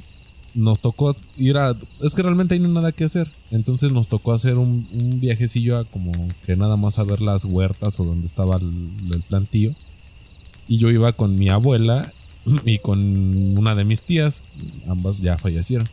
nos 0.55 0.81
tocó 0.81 1.15
ir 1.37 1.55
a... 1.57 1.73
Es 2.01 2.15
que 2.15 2.21
realmente 2.21 2.55
hay 2.55 2.59
nada 2.59 2.91
que 2.91 3.05
hacer. 3.05 3.31
Entonces 3.49 3.93
nos 3.93 4.09
tocó 4.09 4.33
hacer 4.33 4.57
un, 4.57 4.89
viajecillo 5.21 5.77
a 5.77 5.85
como 5.85 6.11
que 6.45 6.57
nada 6.57 6.75
más 6.75 6.99
a 6.99 7.05
ver 7.05 7.21
las 7.21 7.45
huertas 7.45 7.97
o 8.01 8.03
donde 8.03 8.27
estaba 8.27 8.57
el 8.57 9.23
plantío. 9.29 9.73
Y 10.67 10.79
yo 10.79 10.91
iba 10.91 11.13
con 11.13 11.37
mi 11.37 11.47
abuela 11.47 12.11
y 12.65 12.79
con 12.79 13.57
una 13.57 13.75
de 13.75 13.85
mis 13.85 14.03
tías, 14.03 14.43
ambas 14.87 15.17
ya 15.19 15.37
fallecieron. 15.37 15.87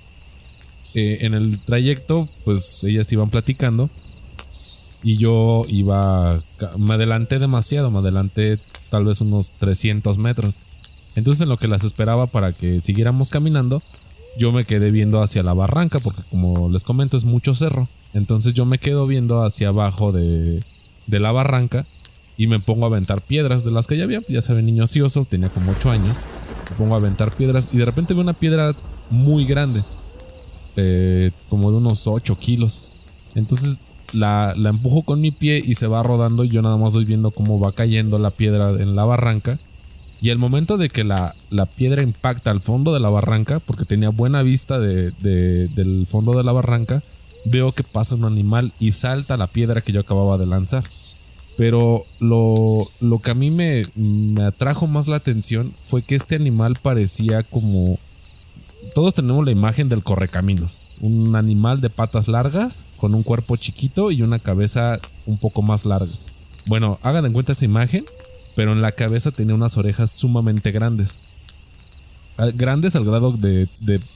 Eh, 0.95 1.19
en 1.21 1.35
el 1.35 1.59
trayecto, 1.61 2.29
pues 2.45 2.83
ellas 2.85 3.11
iban 3.13 3.31
platicando 3.31 3.91
y 5.03 5.17
yo 5.17 5.65
iba, 5.69 6.43
me 6.79 6.95
adelanté 6.95 7.39
demasiado, 7.39 7.91
me 7.91 8.01
adelanté 8.01 8.59
tal 8.89 9.05
vez 9.05 9.21
unos 9.21 9.53
300 9.53 10.19
metros. 10.19 10.61
Entonces 11.15 11.43
en 11.43 11.49
lo 11.49 11.59
que 11.59 11.69
las 11.69 11.85
esperaba 11.85 12.27
para 12.27 12.53
que 12.53 12.81
siguiéramos 12.81 13.31
caminando, 13.31 13.83
yo 14.37 14.53
me 14.53 14.65
quedé 14.65 14.91
viendo 14.91 15.23
hacia 15.23 15.43
la 15.43 15.55
barranca, 15.55 16.01
porque 16.01 16.23
como 16.31 16.69
les 16.69 16.85
comento 16.85 17.17
es 17.17 17.25
mucho 17.25 17.55
cerro. 17.55 17.89
Entonces 18.13 18.55
yo 18.55 18.65
me 18.65 18.79
quedo 18.79 19.07
viendo 19.07 19.43
hacia 19.45 19.69
abajo 19.69 20.13
de, 20.13 20.63
de 21.07 21.21
la 21.21 21.33
barranca 21.33 21.87
y 22.37 22.47
me 22.47 22.61
pongo 22.61 22.85
a 22.85 22.89
aventar 22.89 23.21
piedras 23.21 23.65
de 23.65 23.71
las 23.71 23.87
que 23.87 23.97
ya 23.97 24.05
había. 24.05 24.23
Ya 24.29 24.41
saben, 24.41 24.67
niño 24.67 24.85
ocioso, 24.85 25.27
tenía 25.29 25.51
como 25.51 25.73
8 25.73 25.91
años. 25.91 26.25
Me 26.71 26.77
pongo 26.77 26.95
a 26.95 26.99
aventar 26.99 27.35
piedras 27.35 27.71
y 27.73 27.79
de 27.79 27.85
repente 27.85 28.15
veo 28.15 28.23
una 28.23 28.33
piedra 28.33 28.75
muy 29.11 29.45
grande, 29.45 29.85
eh, 30.77 31.33
como 31.49 31.71
de 31.71 31.79
unos 31.79 32.07
8 32.07 32.39
kilos. 32.39 32.83
Entonces 33.35 33.81
la, 34.13 34.55
la 34.57 34.71
empujo 34.71 35.03
con 35.03 35.21
mi 35.21 35.31
pie 35.31 35.63
y 35.65 35.75
se 35.75 35.87
va 35.87 36.03
rodando 36.03 36.45
y 36.45 36.49
yo 36.49 36.63
nada 36.63 36.77
más 36.77 36.95
voy 36.95 37.05
viendo 37.05 37.31
cómo 37.31 37.61
va 37.61 37.73
cayendo 37.73 38.19
la 38.19 38.31
piedra 38.31 38.71
en 38.71 38.97
la 38.97 39.05
barranca. 39.05 39.59
Y 40.23 40.31
al 40.31 40.39
momento 40.39 40.77
de 40.77 40.91
que 40.91 41.03
la, 41.03 41.35
la 41.49 41.65
piedra 41.65 42.03
impacta 42.03 42.51
al 42.51 42.61
fondo 42.61 42.93
de 42.93 43.01
la 43.01 43.09
barranca, 43.09 43.59
porque 43.59 43.87
tenía 43.87 44.11
buena 44.11 44.43
vista 44.43 44.79
de, 44.79 45.13
del 45.13 46.07
fondo 46.07 46.37
de 46.37 46.45
la 46.45 46.53
barranca, 46.53 47.03
veo 47.47 47.73
que 47.73 47.85
pasa 47.85 48.17
un 48.17 48.25
animal 48.25 48.73
y 48.79 48.93
salta 48.93 49.39
la 49.39 49.47
piedra 49.47 49.81
que 49.81 49.93
yo 49.93 50.01
acababa 50.01 50.37
de 50.37 50.47
lanzar. 50.47 50.85
Pero 51.61 52.07
lo, 52.21 52.89
que 53.23 53.31
a 53.31 53.35
mí 53.35 53.51
me, 53.51 53.85
me 53.95 54.45
atrajo 54.45 54.87
más 54.87 55.09
la 55.09 55.17
atención 55.17 55.75
fue 55.85 56.01
que 56.03 56.15
este 56.15 56.37
animal 56.37 56.79
parecía 56.81 57.43
como... 57.43 57.99
Todos 58.95 59.13
tenemos 59.13 59.45
la 59.45 59.51
imagen 59.51 59.91
del 59.91 60.03
correcaminos 60.03 60.81
un 61.01 61.35
animal 61.35 61.81
de 61.81 61.91
patas 61.91 62.29
largas, 62.29 62.85
con 62.97 63.15
un 63.15 63.23
cuerpo 63.23 63.57
chiquito 63.57 64.11
y 64.11 64.23
una 64.23 64.39
cabeza 64.39 65.01
un 65.27 65.39
poco 65.39 65.63
más 65.63 65.87
larga. 65.87 66.13
Bueno, 66.67 66.99
hagan 67.03 67.25
en 67.25 67.33
cuenta 67.33 67.53
esa 67.53 67.65
imagen, 67.65 68.05
pero 68.55 68.73
en 68.73 68.83
la 68.83 68.93
cabeza 68.93 69.31
tenía 69.31 69.55
unas 69.55 69.77
orejas 69.77 70.13
sumamente 70.13 70.71
grandes. 70.71 71.21
Ah, 72.37 72.51
grandes 72.55 72.97
al 72.97 73.05
grado 73.05 73.33
de, 73.33 73.69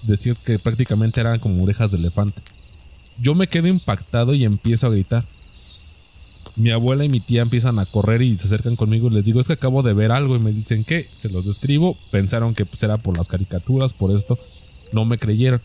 decir 0.03 0.37
que 0.45 0.59
prácticamente 0.59 1.21
eran 1.21 1.41
como 1.41 1.63
orejas 1.63 1.91
de 1.91 1.99
elefante. 1.99 2.43
Yo 3.19 3.35
me 3.35 3.47
quedo 3.47 3.69
impactado 3.69 4.35
y 4.35 4.45
empiezo 4.45 4.87
a 4.87 4.91
gritar. 4.91 5.25
Mi 6.57 6.71
abuela 6.71 7.05
y 7.05 7.09
mi 7.09 7.21
tía 7.21 7.43
empiezan 7.43 7.79
a 7.79 7.87
correr 7.87 8.23
y 8.23 8.37
se 8.37 8.47
acercan 8.47 8.77
conmigo 8.77 9.09
y 9.09 9.15
les 9.15 9.25
digo, 9.25 9.41
es 9.41 9.47
que 9.47 9.55
acabo 9.55 9.83
de 9.83 9.93
ver 9.93 10.13
algo 10.13 10.37
y 10.37 10.39
me 10.39 10.53
dicen 10.53 10.85
que 10.85 11.09
se 11.17 11.29
los 11.29 11.45
describo. 11.45 11.97
Pensaron 12.11 12.55
que 12.55 12.65
pues, 12.65 12.83
era 12.83 12.97
por 12.97 13.17
las 13.17 13.29
caricaturas, 13.29 13.93
por 13.93 14.13
esto. 14.13 14.39
No 14.93 15.05
me 15.05 15.19
creyeron. 15.19 15.61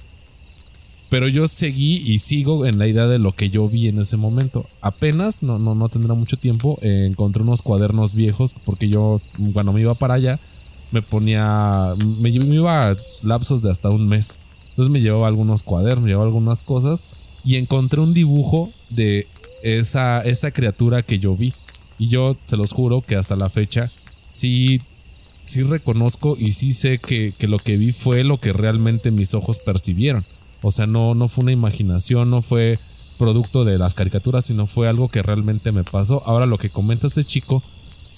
Pero 1.09 1.27
yo 1.27 1.47
seguí 1.47 1.97
y 1.97 2.19
sigo 2.19 2.67
en 2.67 2.77
la 2.77 2.87
idea 2.87 3.07
de 3.07 3.17
lo 3.17 3.31
que 3.31 3.49
yo 3.49 3.67
vi 3.67 3.87
en 3.87 3.99
ese 3.99 4.15
momento. 4.15 4.67
Apenas, 4.79 5.41
no, 5.41 5.57
no, 5.57 5.73
no 5.73 5.89
tendrá 5.89 6.13
mucho 6.13 6.37
tiempo, 6.37 6.77
eh, 6.81 7.07
encontré 7.09 7.41
unos 7.41 7.63
cuadernos 7.63 8.13
viejos 8.13 8.55
porque 8.63 8.89
yo 8.89 9.19
cuando 9.53 9.73
me 9.73 9.81
iba 9.81 9.95
para 9.95 10.13
allá 10.13 10.39
me 10.91 11.01
ponía, 11.01 11.93
me, 11.97 12.29
iba 12.29 12.91
a 12.91 12.97
lapsos 13.21 13.61
de 13.61 13.71
hasta 13.71 13.89
un 13.89 14.07
mes. 14.07 14.39
Entonces 14.69 14.91
me 14.91 15.01
llevaba 15.01 15.27
algunos 15.27 15.63
cuadernos, 15.63 16.03
me 16.03 16.09
llevaba 16.09 16.27
algunas 16.27 16.61
cosas 16.61 17.07
y 17.43 17.55
encontré 17.55 17.99
un 17.99 18.13
dibujo 18.13 18.69
de 18.89 19.27
esa, 19.63 20.21
esa 20.21 20.51
criatura 20.51 21.01
que 21.01 21.19
yo 21.19 21.35
vi. 21.35 21.53
Y 21.97 22.07
yo 22.07 22.37
se 22.45 22.57
los 22.57 22.71
juro 22.71 23.01
que 23.01 23.15
hasta 23.15 23.35
la 23.35 23.49
fecha 23.49 23.91
sí, 24.27 24.81
sí 25.43 25.63
reconozco 25.63 26.37
y 26.39 26.53
sí 26.53 26.71
sé 26.71 26.99
que, 26.99 27.33
que 27.37 27.47
lo 27.47 27.57
que 27.59 27.77
vi 27.77 27.91
fue 27.91 28.23
lo 28.23 28.39
que 28.39 28.53
realmente 28.53 29.11
mis 29.11 29.33
ojos 29.33 29.59
percibieron. 29.59 30.25
O 30.61 30.71
sea, 30.71 30.87
no, 30.87 31.15
no 31.15 31.27
fue 31.27 31.43
una 31.43 31.51
imaginación, 31.51 32.29
no 32.29 32.41
fue 32.41 32.79
producto 33.17 33.65
de 33.65 33.77
las 33.77 33.93
caricaturas, 33.93 34.45
sino 34.45 34.65
fue 34.65 34.87
algo 34.87 35.09
que 35.09 35.21
realmente 35.21 35.71
me 35.71 35.83
pasó. 35.83 36.23
Ahora 36.25 36.45
lo 36.45 36.57
que 36.57 36.69
comenta 36.69 37.07
este 37.07 37.23
chico, 37.23 37.61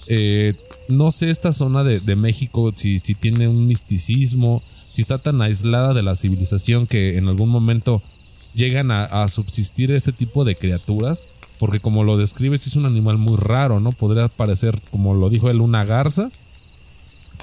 eh, 0.08 0.54
no 0.88 1.12
sé 1.12 1.30
esta 1.30 1.54
zona 1.54 1.84
de, 1.84 2.16
México 2.16 2.72
si, 2.74 3.00
si, 3.00 3.16
tiene 3.16 3.48
un 3.48 3.68
misticismo, 3.68 4.62
si 4.92 5.02
está 5.02 5.18
tan 5.18 5.42
aislada 5.42 5.94
de 5.94 6.04
la 6.04 6.16
civilización 6.16 6.86
que 6.86 7.18
en 7.18 7.28
algún 7.28 7.50
momento 7.50 8.02
llegan 8.54 8.92
a, 8.92 9.28
subsistir 9.28 9.92
este 9.92 10.12
tipo 10.12 10.44
de 10.46 10.56
criaturas. 10.56 11.28
Porque 11.60 11.80
como 11.80 12.04
lo 12.04 12.18
describes 12.18 12.66
es 12.66 12.76
un 12.76 12.88
animal 12.88 13.20
muy 13.20 13.38
raro, 13.38 13.80
¿no? 13.80 13.92
Podría 13.92 14.28
parecer, 14.30 14.82
como 14.90 15.14
lo 15.14 15.30
dijo 15.30 15.52
él, 15.52 15.62
una 15.62 15.86
garza, 15.86 16.32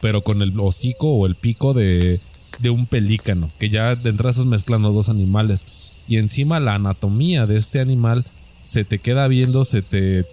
pero 0.00 0.24
con 0.24 0.42
el 0.42 0.58
hocico 0.58 1.08
o 1.08 1.26
el 1.26 1.36
pico 1.36 1.72
de, 1.72 2.20
de 2.58 2.70
un 2.70 2.86
pelícano, 2.86 3.50
que 3.60 3.70
ya 3.70 3.94
de 3.94 4.10
entrada 4.10 4.30
estás 4.30 4.46
mezclando 4.46 4.92
dos 4.92 5.08
animales. 5.08 5.68
Y 6.08 6.16
encima 6.16 6.58
la 6.58 6.74
anatomía 6.74 7.46
de 7.46 7.58
este 7.58 7.80
animal 7.80 8.26
se 8.62 8.84
te 8.84 8.98
queda 8.98 9.28
viendo, 9.28 9.62
se 9.64 9.82
te 9.82 10.26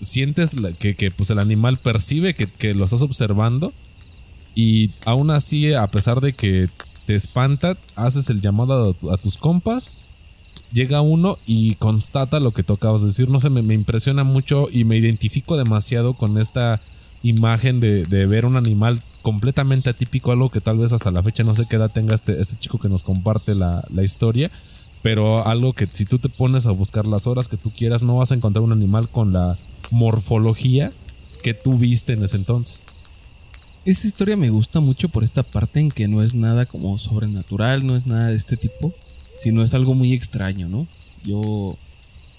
sientes 0.00 0.56
que, 0.78 0.96
que 0.96 1.10
pues 1.10 1.30
el 1.30 1.38
animal 1.38 1.78
percibe 1.78 2.34
que, 2.34 2.46
que, 2.46 2.74
lo 2.74 2.84
estás 2.84 3.02
observando 3.02 3.72
y 4.54 4.90
aún 5.04 5.30
así 5.30 5.72
a 5.72 5.86
pesar 5.86 6.20
de 6.20 6.32
que 6.32 6.68
te 7.06 7.14
espanta 7.14 7.76
haces 7.96 8.30
el 8.30 8.40
llamado 8.40 8.96
a, 9.10 9.16
tus 9.16 9.36
compas 9.36 9.92
llega 10.72 11.00
uno 11.00 11.38
y 11.46 11.74
constata 11.76 12.40
lo 12.40 12.52
que 12.52 12.62
de 12.62 13.06
decir 13.06 13.28
no 13.28 13.40
sé 13.40 13.50
me, 13.50 13.74
impresiona 13.74 14.24
mucho 14.24 14.68
y 14.70 14.84
me 14.84 14.96
identifico 14.96 15.56
demasiado 15.56 16.14
con 16.14 16.38
esta 16.38 16.80
imagen 17.22 17.80
de, 17.80 18.04
de 18.04 18.26
ver 18.26 18.46
un 18.46 18.56
animal 18.56 19.00
completamente 19.22 19.88
atípico, 19.88 20.32
algo 20.32 20.50
que 20.50 20.60
tal 20.60 20.78
vez 20.78 20.92
hasta 20.92 21.10
la 21.10 21.22
fecha 21.22 21.44
no 21.44 21.54
sé 21.54 21.66
qué 21.66 21.76
edad 21.76 21.90
tenga 21.90 22.14
este, 22.14 22.40
este 22.40 22.56
chico 22.56 22.78
que 22.78 22.88
nos 22.88 23.02
comparte 23.02 23.54
la, 23.54 23.84
historia, 24.02 24.50
pero 25.00 25.46
algo 25.46 25.72
que 25.72 25.88
si 25.90 26.04
tú 26.04 26.18
te 26.18 26.28
pones 26.28 26.66
a 26.66 26.72
buscar 26.72 27.06
las 27.06 27.26
horas 27.26 27.48
que 27.48 27.56
tú 27.56 27.70
quieras, 27.70 28.02
no 28.02 28.18
vas 28.18 28.32
a 28.32 28.34
encontrar 28.34 28.62
un 28.62 28.72
animal 28.72 29.08
con 29.08 29.32
la 29.32 29.56
morfología 29.90 30.92
que 31.42 31.54
tú 31.54 31.78
viste 31.78 32.12
en 32.12 32.24
ese 32.24 32.36
entonces. 32.36 32.91
Esa 33.84 34.06
historia 34.06 34.36
me 34.36 34.48
gusta 34.48 34.78
mucho 34.78 35.08
por 35.08 35.24
esta 35.24 35.42
parte 35.42 35.80
en 35.80 35.90
que 35.90 36.06
no 36.06 36.22
es 36.22 36.34
nada 36.34 36.66
como 36.66 36.96
sobrenatural, 36.98 37.84
no 37.84 37.96
es 37.96 38.06
nada 38.06 38.28
de 38.28 38.36
este 38.36 38.56
tipo, 38.56 38.94
sino 39.40 39.64
es 39.64 39.74
algo 39.74 39.94
muy 39.94 40.12
extraño, 40.12 40.68
¿no? 40.68 40.86
Yo 41.24 41.76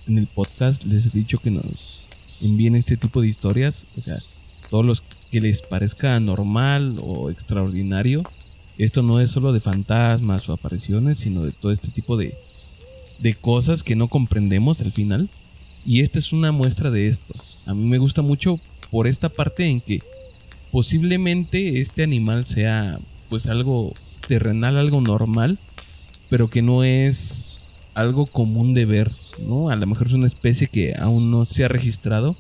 en 0.08 0.20
el 0.20 0.28
podcast 0.28 0.86
les 0.86 1.06
he 1.06 1.10
dicho 1.10 1.40
que 1.40 1.52
nos 1.52 2.04
envíen 2.40 2.78
este 2.78 2.96
tipo 2.96 3.20
de 3.20 3.28
historias, 3.28 3.88
o 3.98 4.02
sea, 4.02 4.24
todos 4.70 4.86
los 4.86 5.04
que 5.32 5.42
les 5.42 5.62
parezca 5.62 6.18
normal 6.22 6.98
o 7.02 7.30
extraordinario. 7.30 8.24
Esto 8.78 9.04
no 9.04 9.20
es 9.20 9.30
solo 9.30 9.52
de 9.52 9.60
fantasmas 9.60 10.48
o 10.48 10.54
apariciones, 10.54 11.18
sino 11.18 11.42
de 11.42 11.52
todo 11.52 11.74
este 11.74 11.90
tipo 11.90 12.16
de, 12.16 12.38
de 13.20 13.34
cosas 13.34 13.84
que 13.84 13.98
no 13.98 14.08
comprendemos 14.08 14.80
al 14.80 14.94
final. 14.94 15.30
Y 15.86 16.00
esta 16.00 16.20
es 16.20 16.32
una 16.32 16.54
muestra 16.54 16.90
de 16.90 17.10
esto. 17.10 17.34
A 17.66 17.74
mí 17.74 17.86
me 17.86 17.98
gusta 17.98 18.22
mucho 18.22 18.62
por 18.90 19.08
esta 19.08 19.28
parte 19.28 19.66
en 19.66 19.82
que 19.82 20.02
posiblemente 20.74 21.80
este 21.80 22.04
animal 22.04 22.46
sea 22.46 23.00
pues 23.30 23.48
algo 23.48 23.94
terrenal, 24.28 24.76
algo 24.76 25.00
normal, 25.00 25.58
pero 26.30 26.50
que 26.50 26.62
no 26.62 26.84
es 26.84 27.46
algo 27.94 28.26
común 28.26 28.74
de 28.74 28.86
ver, 28.86 29.12
¿no? 29.38 29.70
A 29.70 29.78
lo 29.78 29.88
mejor 29.88 30.08
es 30.08 30.14
una 30.14 30.28
especie 30.28 30.68
que 30.68 30.96
aún 31.00 31.32
no 31.32 31.46
se 31.46 31.64
ha 31.64 31.70
registrado 31.70 32.36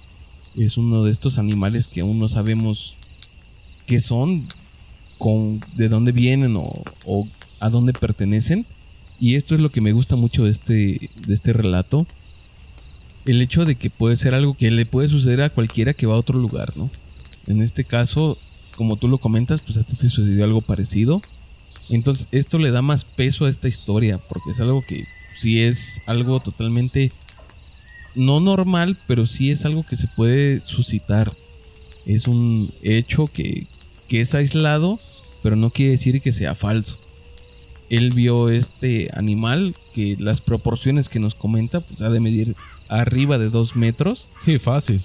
es 0.57 0.77
uno 0.77 1.03
de 1.03 1.11
estos 1.11 1.37
animales 1.37 1.87
que 1.87 2.01
aún 2.01 2.19
no 2.19 2.29
sabemos 2.29 2.97
qué 3.85 3.99
son, 3.99 4.47
con, 5.17 5.63
de 5.75 5.89
dónde 5.89 6.11
vienen 6.11 6.55
o, 6.57 7.27
a 7.59 7.69
dónde 7.69 7.93
pertenecen. 7.93 8.65
Y 9.19 9.35
esto 9.35 9.55
es 9.55 9.61
lo 9.61 9.71
que 9.71 9.81
me 9.81 9.93
gusta 9.93 10.15
mucho 10.15 10.45
de 10.45 10.51
este, 10.51 11.09
de 11.25 11.33
este 11.33 11.53
relato. 11.53 12.05
El 13.25 13.41
hecho 13.41 13.65
de 13.65 13.75
que 13.75 13.89
puede 13.89 14.15
ser 14.15 14.35
algo 14.35 14.53
que 14.53 14.69
le 14.69 14.85
puede 14.85 15.07
suceder 15.07 15.41
a 15.41 15.49
cualquiera 15.49 15.93
que 15.93 16.05
va 16.05 16.15
a 16.15 16.19
otro 16.19 16.37
lugar, 16.37 16.75
¿no? 16.75 16.89
En 17.47 17.61
este 17.61 17.83
caso, 17.83 18.37
como 18.75 18.95
tú 18.95 19.07
lo 19.07 19.17
comentas, 19.17 19.61
pues 19.61 19.77
a 19.77 19.83
ti 19.83 19.95
te 19.95 20.09
sucedió 20.09 20.43
algo 20.43 20.61
parecido. 20.61 21.21
Entonces 21.89 22.27
esto 22.31 22.59
le 22.59 22.71
da 22.71 22.81
más 22.81 23.05
peso 23.05 23.45
a 23.45 23.49
esta 23.49 23.67
historia, 23.67 24.17
porque 24.17 24.51
es 24.51 24.61
algo 24.61 24.81
que 24.81 25.03
sí 25.37 25.61
es 25.61 26.01
algo 26.05 26.39
totalmente 26.39 27.11
no 28.15 28.39
normal, 28.39 28.97
pero 29.07 29.25
sí 29.25 29.51
es 29.51 29.65
algo 29.65 29.83
que 29.83 29.95
se 29.95 30.07
puede 30.07 30.61
suscitar. 30.61 31.31
Es 32.05 32.27
un 32.27 32.71
hecho 32.81 33.27
que, 33.27 33.67
es 34.09 34.35
aislado, 34.35 34.99
pero 35.41 35.55
no 35.55 35.71
quiere 35.71 35.93
decir 35.93 36.21
que 36.21 36.31
sea 36.31 36.53
falso. 36.53 36.99
Él 37.89 38.11
vio 38.11 38.49
este 38.49 39.09
animal 39.15 39.75
que 39.91 40.15
las 40.19 40.39
proporciones 40.39 41.09
que 41.09 41.19
nos 41.19 41.33
comenta, 41.33 41.79
pues 41.79 42.03
ha 42.03 42.11
de 42.11 42.19
medir 42.19 42.55
arriba 42.89 43.39
de 43.39 43.49
dos 43.49 43.75
metros. 43.75 44.29
Sí, 44.39 44.59
fácil. 44.59 45.01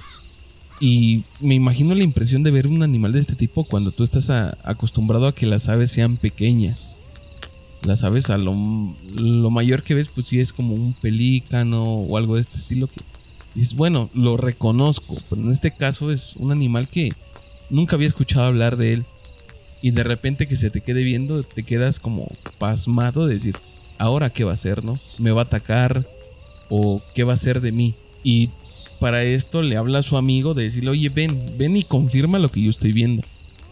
Y 0.80 1.25
me 1.40 1.54
imagino 1.54 1.94
la 1.94 2.04
impresión 2.04 2.42
de 2.42 2.52
ver 2.52 2.68
un 2.68 2.82
animal 2.82 3.12
de 3.12 3.20
este 3.20 3.35
tipo 3.35 3.64
cuando 3.64 3.90
tú 3.90 4.04
estás 4.04 4.30
acostumbrado 4.62 5.26
a 5.26 5.35
que 5.35 5.47
las 5.47 5.68
aves 5.68 5.90
sean 5.90 6.16
pequeñas 6.16 6.94
las 7.82 8.04
aves 8.04 8.30
a 8.30 8.38
lo, 8.38 8.54
mayor 8.54 9.82
que 9.82 9.94
ves 9.94 10.08
pues 10.08 10.26
sí 10.26 10.40
es 10.40 10.52
como 10.52 10.75
un 10.75 10.94
pelícano 10.94 11.85
o 11.85 12.16
algo 12.16 12.35
de 12.35 12.40
este 12.40 12.56
estilo 12.56 12.87
que 12.88 13.00
dices, 13.54 13.75
bueno, 13.75 14.11
lo 14.14 14.37
reconozco, 14.37 15.16
pero 15.28 15.42
en 15.42 15.50
este 15.50 15.75
caso 15.75 16.11
es 16.11 16.35
un 16.37 16.52
animal 16.52 16.88
que 16.88 17.12
nunca 17.70 17.97
había 17.97 18.08
escuchado 18.08 18.47
hablar 18.47 18.76
de 18.76 18.94
él 18.94 19.06
y 19.80 19.92
de 19.92 20.02
repente 20.02 20.49
que 20.49 20.56
se 20.56 20.70
te 20.70 20.80
quede 20.80 21.02
viendo 21.02 21.42
te 21.42 21.62
quedas 21.62 22.00
como 22.00 22.28
pasmado 22.58 23.26
de 23.26 23.35
decir, 23.35 23.56
ahora 23.99 24.30
qué 24.30 24.44
va 24.44 24.52
a 24.52 24.54
hacer, 24.54 24.85
¿no? 24.85 24.99
¿Me 25.18 25.30
va 25.30 25.42
a 25.42 25.44
atacar 25.44 26.08
o 26.68 27.00
qué 27.14 27.25
va 27.25 27.32
a 27.32 27.35
hacer 27.35 27.61
de 27.61 27.73
mí? 27.73 27.94
Y 28.25 28.50
para 29.00 29.23
esto 29.23 29.62
le 29.62 29.76
habla 29.76 30.00
a 30.00 30.02
su 30.02 30.17
amigo 30.17 30.55
de 30.55 30.64
decirle, 30.64 30.90
oye, 30.90 31.09
ven, 31.09 31.55
ven 31.57 31.76
y 31.76 31.83
confirma 31.83 32.38
lo 32.38 32.50
que 32.50 32.62
yo 32.62 32.71
estoy 32.71 32.93
viendo. 32.93 33.23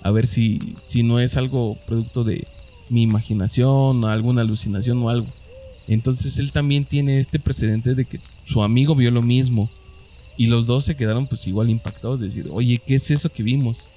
A 0.02 0.10
ver 0.10 0.26
si, 0.26 0.60
si 0.86 1.02
no 1.02 1.18
es 1.18 1.36
algo 1.36 1.76
producto 1.86 2.22
de 2.22 2.46
mi 2.88 3.02
imaginación 3.02 4.02
o 4.04 4.08
alguna 4.08 4.42
alucinación 4.42 5.02
o 5.02 5.08
algo. 5.08 5.26
Entonces 5.88 6.38
él 6.38 6.52
también 6.52 6.84
tiene 6.84 7.18
este 7.18 7.38
precedente 7.38 7.94
de 7.94 8.04
que 8.04 8.20
su 8.44 8.62
amigo 8.62 8.94
vio 8.94 9.10
lo 9.10 9.22
mismo. 9.22 9.70
Y 10.36 10.46
los 10.46 10.66
dos 10.66 10.84
se 10.84 10.96
quedaron 10.96 11.26
pues 11.26 11.46
igual 11.46 11.70
impactados 11.70 12.20
de 12.20 12.26
decir, 12.26 12.48
oye, 12.52 12.78
¿qué 12.84 12.96
es 12.96 13.10
eso 13.10 13.32
que 13.32 13.42
vimos? 13.42 13.88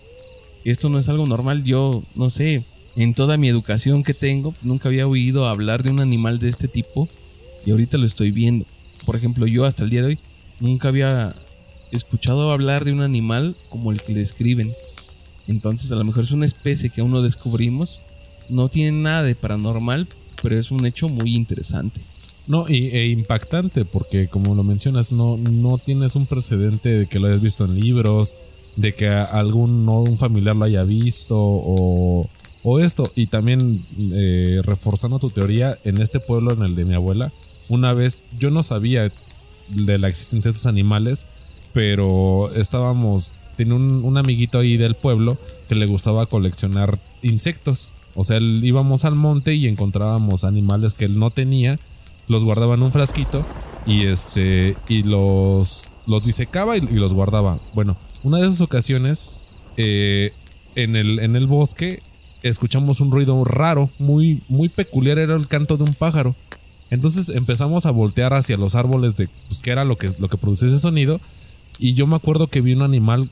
Esto 0.63 0.89
no 0.89 0.98
es 0.98 1.09
algo 1.09 1.27
normal. 1.27 1.63
Yo, 1.63 2.03
no 2.15 2.29
sé, 2.29 2.63
en 2.95 3.13
toda 3.13 3.38
mi 3.38 3.50
educación 3.50 4.03
que 4.03 4.13
tengo, 4.13 4.55
nunca 4.62 4.89
había 4.89 5.07
oído 5.07 5.48
hablar 5.48 5.83
de 5.83 5.89
un 5.89 6.00
animal 6.00 6.39
de 6.39 6.50
este 6.50 6.67
tipo. 6.67 7.09
Y 7.65 7.71
ahorita 7.71 7.98
lo 7.98 8.05
estoy 8.05 8.31
viendo. 8.31 8.65
Por 9.05 9.15
ejemplo, 9.15 9.48
yo 9.48 9.65
hasta 9.65 9.83
el 9.83 9.89
día 9.89 10.01
de 10.01 10.07
hoy 10.07 10.19
nunca 10.59 10.89
había 10.89 11.35
escuchado 11.91 12.51
hablar 12.51 12.85
de 12.85 12.93
un 12.93 13.01
animal 13.01 13.55
como 13.69 13.91
el 13.91 14.01
que 14.01 14.13
le 14.13 14.19
describen. 14.19 14.73
Entonces 15.47 15.91
a 15.91 15.95
lo 15.95 16.03
mejor 16.03 16.23
es 16.23 16.31
una 16.31 16.45
especie 16.45 16.89
que 16.89 17.01
aún 17.01 17.11
no 17.11 17.21
descubrimos. 17.21 17.99
No 18.49 18.69
tiene 18.69 19.01
nada 19.01 19.23
de 19.23 19.35
paranormal, 19.35 20.07
pero 20.41 20.57
es 20.57 20.71
un 20.71 20.85
hecho 20.85 21.09
muy 21.09 21.35
interesante. 21.35 22.01
No, 22.47 22.67
y, 22.67 22.87
e 22.87 23.07
impactante, 23.09 23.85
porque 23.85 24.27
como 24.27 24.55
lo 24.55 24.63
mencionas, 24.63 25.11
no, 25.11 25.37
no 25.37 25.77
tienes 25.77 26.15
un 26.15 26.25
precedente 26.25 26.89
de 26.89 27.07
que 27.07 27.19
lo 27.19 27.27
hayas 27.27 27.41
visto 27.41 27.65
en 27.65 27.79
libros, 27.79 28.35
de 28.75 28.93
que 28.93 29.07
algún 29.07 29.85
no, 29.85 30.01
un 30.01 30.17
familiar 30.17 30.55
lo 30.55 30.65
haya 30.65 30.83
visto 30.83 31.35
o, 31.37 32.27
o 32.63 32.79
esto. 32.79 33.11
Y 33.15 33.27
también 33.27 33.85
eh, 33.99 34.61
reforzando 34.63 35.19
tu 35.19 35.29
teoría, 35.29 35.77
en 35.83 36.01
este 36.01 36.19
pueblo, 36.19 36.53
en 36.53 36.63
el 36.63 36.75
de 36.75 36.85
mi 36.85 36.95
abuela, 36.95 37.31
una 37.67 37.93
vez 37.93 38.23
yo 38.39 38.49
no 38.49 38.63
sabía 38.63 39.11
de 39.69 39.97
la 39.97 40.07
existencia 40.07 40.49
de 40.49 40.55
esos 40.55 40.65
animales, 40.65 41.25
pero 41.73 42.51
estábamos, 42.53 43.33
tenía 43.57 43.75
un, 43.75 44.03
un 44.03 44.17
amiguito 44.17 44.59
ahí 44.59 44.77
del 44.77 44.95
pueblo 44.95 45.38
que 45.67 45.75
le 45.75 45.85
gustaba 45.85 46.25
coleccionar 46.25 46.99
insectos. 47.21 47.91
O 48.15 48.23
sea, 48.23 48.39
íbamos 48.39 49.05
al 49.05 49.15
monte 49.15 49.53
y 49.53 49.67
encontrábamos 49.67 50.43
animales 50.43 50.95
que 50.95 51.05
él 51.05 51.19
no 51.19 51.29
tenía, 51.29 51.77
los 52.27 52.45
guardaba 52.45 52.75
en 52.75 52.83
un 52.83 52.91
frasquito 52.91 53.45
y 53.85 54.05
este 54.05 54.77
y 54.88 55.03
los 55.03 55.91
los 56.05 56.23
disecaba 56.23 56.77
y, 56.77 56.81
los 56.81 57.13
guardaba. 57.13 57.59
Bueno, 57.73 57.97
una 58.23 58.38
de 58.38 58.47
esas 58.47 58.61
ocasiones 58.61 59.27
eh, 59.77 60.33
en, 60.75 60.95
el, 60.95 61.19
en 61.19 61.35
el 61.35 61.47
bosque 61.47 62.01
escuchamos 62.41 62.99
un 62.99 63.11
ruido 63.11 63.43
raro, 63.43 63.89
muy 63.99 64.41
muy 64.47 64.69
peculiar, 64.69 65.19
era 65.19 65.35
el 65.35 65.47
canto 65.47 65.77
de 65.77 65.83
un 65.83 65.93
pájaro. 65.93 66.35
Entonces 66.89 67.29
empezamos 67.29 67.86
a 67.86 67.91
voltear 67.91 68.34
hacia 68.34 68.58
los 68.58 68.75
árboles 68.75 69.15
de 69.15 69.29
pues, 69.48 69.60
qué 69.60 69.72
era 69.72 69.86
lo 69.86 69.98
que, 69.98 70.12
lo 70.19 70.29
que 70.29 70.38
producía 70.38 70.67
ese 70.67 70.79
sonido. 70.79 71.19
Y 71.77 71.93
yo 71.93 72.08
me 72.08 72.15
acuerdo 72.15 72.48
que 72.48 72.62
vi 72.62 72.74
un 72.74 72.81
animal 72.81 73.29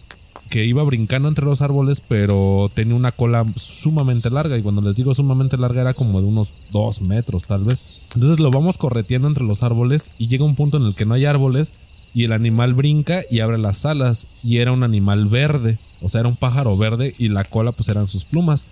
que 0.50 0.66
iba 0.66 0.84
brincando 0.84 1.28
entre 1.28 1.46
los 1.46 1.62
árboles, 1.62 2.02
pero 2.02 2.72
tenía 2.74 2.96
una 2.96 3.12
cola 3.12 3.46
sumamente 3.56 4.30
larga. 4.30 4.58
Y 4.58 4.62
cuando 4.62 4.82
les 4.82 4.96
digo 4.96 5.14
sumamente 5.14 5.58
larga, 5.58 5.82
era 5.82 5.94
como 5.94 6.22
de 6.22 6.28
unos 6.28 6.54
dos 6.72 7.02
metros, 7.02 7.46
tal 7.46 7.64
vez. 7.64 7.86
Entonces 8.14 8.40
lo 8.40 8.52
vamos 8.52 8.78
correteando 8.78 9.28
entre 9.28 9.44
los 9.44 9.64
árboles 9.64 10.12
y 10.18 10.28
llega 10.28 10.46
un 10.46 10.56
punto 10.56 10.78
en 10.78 10.84
el 10.84 10.96
que 10.96 11.06
no 11.06 11.16
hay 11.16 11.26
árboles 11.26 11.74
y 12.14 12.24
el 12.24 12.32
animal 12.32 12.74
brinca 12.74 13.24
y 13.30 13.42
abre 13.42 13.58
las 13.58 13.86
alas. 13.86 14.28
Y 14.42 14.58
era 14.58 14.72
un 14.72 14.84
animal 14.84 15.28
verde, 15.28 15.80
o 16.02 16.10
sea, 16.10 16.22
era 16.22 16.30
un 16.30 16.36
pájaro 16.36 16.78
verde 16.78 17.14
y 17.18 17.30
la 17.30 17.44
cola, 17.44 17.72
pues 17.72 17.90
eran 17.90 18.08
sus 18.08 18.24
plumas. 18.24 18.68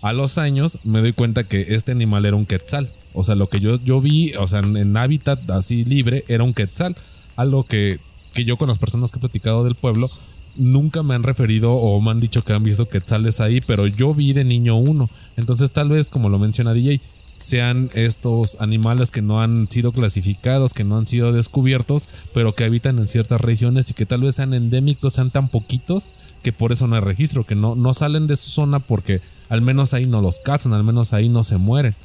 A 0.00 0.12
los 0.12 0.38
años 0.38 0.78
me 0.84 1.00
doy 1.00 1.12
cuenta 1.12 1.44
que 1.44 1.74
este 1.74 1.92
animal 1.92 2.24
era 2.24 2.36
un 2.36 2.46
quetzal. 2.46 2.92
O 3.18 3.24
sea, 3.24 3.34
lo 3.34 3.48
que 3.48 3.58
yo, 3.58 3.74
yo 3.74 4.00
vi, 4.00 4.32
o 4.34 4.46
sea, 4.46 4.60
en, 4.60 4.96
hábitat 4.96 5.50
así 5.50 5.82
libre, 5.82 6.24
era 6.28 6.44
un 6.44 6.54
quetzal. 6.54 6.96
Algo 7.34 7.64
que, 7.64 7.98
que 8.32 8.44
yo 8.44 8.56
con 8.56 8.68
las 8.68 8.78
personas 8.78 9.10
que 9.10 9.18
he 9.18 9.20
platicado 9.20 9.64
del 9.64 9.74
pueblo 9.74 10.08
nunca 10.54 11.02
me 11.02 11.14
han 11.14 11.24
referido 11.24 11.72
o 11.72 12.00
me 12.00 12.12
han 12.12 12.20
dicho 12.20 12.44
que 12.44 12.52
han 12.52 12.62
visto 12.62 12.88
quetzales 12.88 13.40
ahí, 13.40 13.60
pero 13.60 13.88
yo 13.88 14.14
vi 14.14 14.34
de 14.34 14.44
niño 14.44 14.76
uno. 14.76 15.10
Entonces 15.36 15.72
tal 15.72 15.88
vez, 15.88 16.10
como 16.10 16.28
lo 16.28 16.38
menciona 16.38 16.72
DJ, 16.72 17.00
sean 17.38 17.90
estos 17.94 18.56
animales 18.60 19.10
que 19.10 19.22
no 19.22 19.40
han 19.40 19.68
sido 19.68 19.90
clasificados, 19.90 20.72
que 20.72 20.84
no 20.84 20.96
han 20.96 21.06
sido 21.06 21.32
descubiertos, 21.32 22.08
pero 22.32 22.54
que 22.54 22.64
habitan 22.64 23.00
en 23.00 23.08
ciertas 23.08 23.40
regiones 23.40 23.90
y 23.90 23.94
que 23.94 24.06
tal 24.06 24.20
vez 24.20 24.36
sean 24.36 24.54
endémicos, 24.54 25.14
sean 25.14 25.32
tan 25.32 25.48
poquitos 25.48 26.08
que 26.44 26.52
por 26.52 26.70
eso 26.70 26.86
no 26.86 26.94
hay 26.94 27.02
registro, 27.02 27.44
que 27.44 27.56
no, 27.56 27.74
no 27.74 27.94
salen 27.94 28.28
de 28.28 28.36
su 28.36 28.50
zona 28.50 28.78
porque 28.78 29.22
al 29.48 29.62
menos 29.62 29.92
ahí 29.94 30.06
no 30.06 30.20
los 30.20 30.38
cazan, 30.38 30.72
al 30.72 30.84
menos 30.84 31.12
ahí 31.12 31.28
no 31.28 31.42
se 31.42 31.56
mueren. 31.56 31.96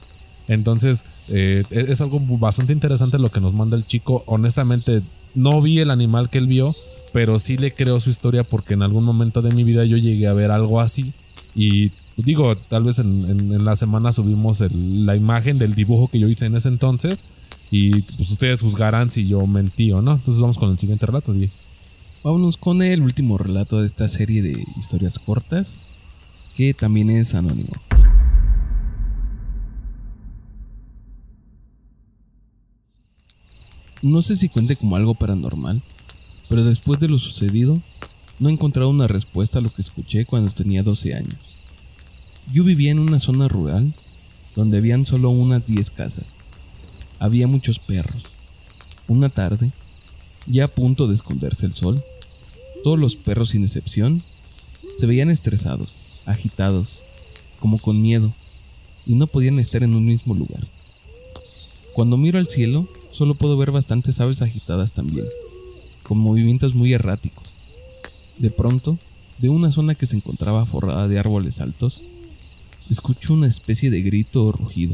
Entonces, 0.47 1.05
eh, 1.29 1.63
es 1.69 2.01
algo 2.01 2.19
bastante 2.19 2.73
interesante 2.73 3.19
lo 3.19 3.29
que 3.29 3.41
nos 3.41 3.53
manda 3.53 3.77
el 3.77 3.85
chico. 3.85 4.23
Honestamente, 4.25 5.01
no 5.35 5.61
vi 5.61 5.79
el 5.79 5.91
animal 5.91 6.29
que 6.29 6.37
él 6.37 6.47
vio, 6.47 6.75
pero 7.11 7.39
sí 7.39 7.57
le 7.57 7.73
creo 7.73 7.99
su 7.99 8.09
historia 8.09 8.43
porque 8.43 8.73
en 8.73 8.83
algún 8.83 9.03
momento 9.03 9.41
de 9.41 9.51
mi 9.51 9.63
vida 9.63 9.85
yo 9.85 9.97
llegué 9.97 10.27
a 10.27 10.33
ver 10.33 10.51
algo 10.51 10.81
así. 10.81 11.13
Y 11.55 11.91
digo, 12.17 12.55
tal 12.55 12.83
vez 12.83 12.99
en, 12.99 13.63
la 13.63 13.75
semana 13.75 14.11
subimos 14.11 14.61
la 14.71 15.15
imagen 15.15 15.57
del 15.57 15.75
dibujo 15.75 16.07
que 16.07 16.19
yo 16.19 16.27
hice 16.27 16.45
en 16.45 16.55
ese 16.55 16.69
entonces. 16.69 17.23
Y 17.71 18.03
pues 18.03 18.29
ustedes 18.29 18.61
juzgarán 18.61 19.11
si 19.11 19.27
yo 19.27 19.45
mentí 19.47 19.91
o 19.91 20.01
no. 20.01 20.13
Entonces 20.13 20.41
vamos 20.41 20.57
con 20.57 20.71
el 20.71 20.77
siguiente 20.77 21.05
relato. 21.05 21.33
Vámonos 22.23 22.57
con 22.57 22.81
el 22.81 23.01
último 23.01 23.37
relato 23.37 23.81
de 23.81 23.87
esta 23.87 24.07
serie 24.07 24.41
de 24.41 24.63
historias 24.79 25.19
cortas, 25.19 25.87
que 26.55 26.73
también 26.73 27.09
es 27.09 27.33
anónimo. 27.35 27.73
No 34.03 34.21
sé 34.21 34.35
si 34.35 34.49
cuente 34.49 34.75
como 34.75 34.97
algo 34.97 35.15
paranormal, 35.15 35.81
pero 36.49 36.65
después 36.65 36.99
de 36.99 37.07
lo 37.07 37.17
sucedido, 37.17 37.81
no 38.37 38.49
he 38.49 38.51
encontrado 38.51 38.89
una 38.89 39.07
respuesta 39.07 39.59
a 39.59 39.61
lo 39.61 39.73
que 39.73 39.81
escuché 39.81 40.25
cuando 40.25 40.51
tenía 40.51 40.83
12 40.83 41.15
años. 41.15 41.39
Yo 42.51 42.65
vivía 42.65 42.91
en 42.91 42.99
una 42.99 43.21
zona 43.21 43.47
rural 43.47 43.95
donde 44.57 44.79
habían 44.79 45.05
solo 45.05 45.29
unas 45.29 45.63
10 45.63 45.89
casas. 45.91 46.39
Había 47.17 47.47
muchos 47.47 47.79
perros. 47.79 48.23
Una 49.07 49.29
tarde, 49.29 49.71
ya 50.47 50.65
a 50.65 50.67
punto 50.67 51.07
de 51.07 51.15
esconderse 51.15 51.65
el 51.65 51.73
sol, 51.73 52.03
todos 52.83 52.99
los 52.99 53.15
perros 53.15 53.51
sin 53.51 53.63
excepción 53.63 54.21
se 54.97 55.05
veían 55.05 55.29
estresados, 55.29 56.03
agitados, 56.25 56.99
como 57.57 57.79
con 57.79 58.01
miedo, 58.01 58.33
y 59.05 59.15
no 59.15 59.27
podían 59.27 59.59
estar 59.59 59.81
en 59.81 59.95
un 59.95 60.05
mismo 60.05 60.33
lugar. 60.33 60.67
Cuando 61.93 62.17
miro 62.17 62.37
al 62.37 62.49
cielo, 62.49 62.89
solo 63.13 63.35
puedo 63.35 63.55
ver 63.57 63.71
bastantes 63.71 64.19
aves 64.19 64.41
agitadas 64.41 64.93
también, 64.93 65.27
con 66.01 66.17
movimientos 66.17 66.73
muy 66.73 66.93
erráticos. 66.93 67.59
De 68.39 68.49
pronto, 68.49 68.97
de 69.37 69.49
una 69.49 69.71
zona 69.71 69.93
que 69.93 70.07
se 70.07 70.15
encontraba 70.15 70.65
forrada 70.65 71.07
de 71.07 71.19
árboles 71.19 71.61
altos, 71.61 72.03
escucho 72.89 73.35
una 73.35 73.47
especie 73.47 73.91
de 73.91 74.01
grito 74.01 74.45
o 74.45 74.51
rugido. 74.51 74.93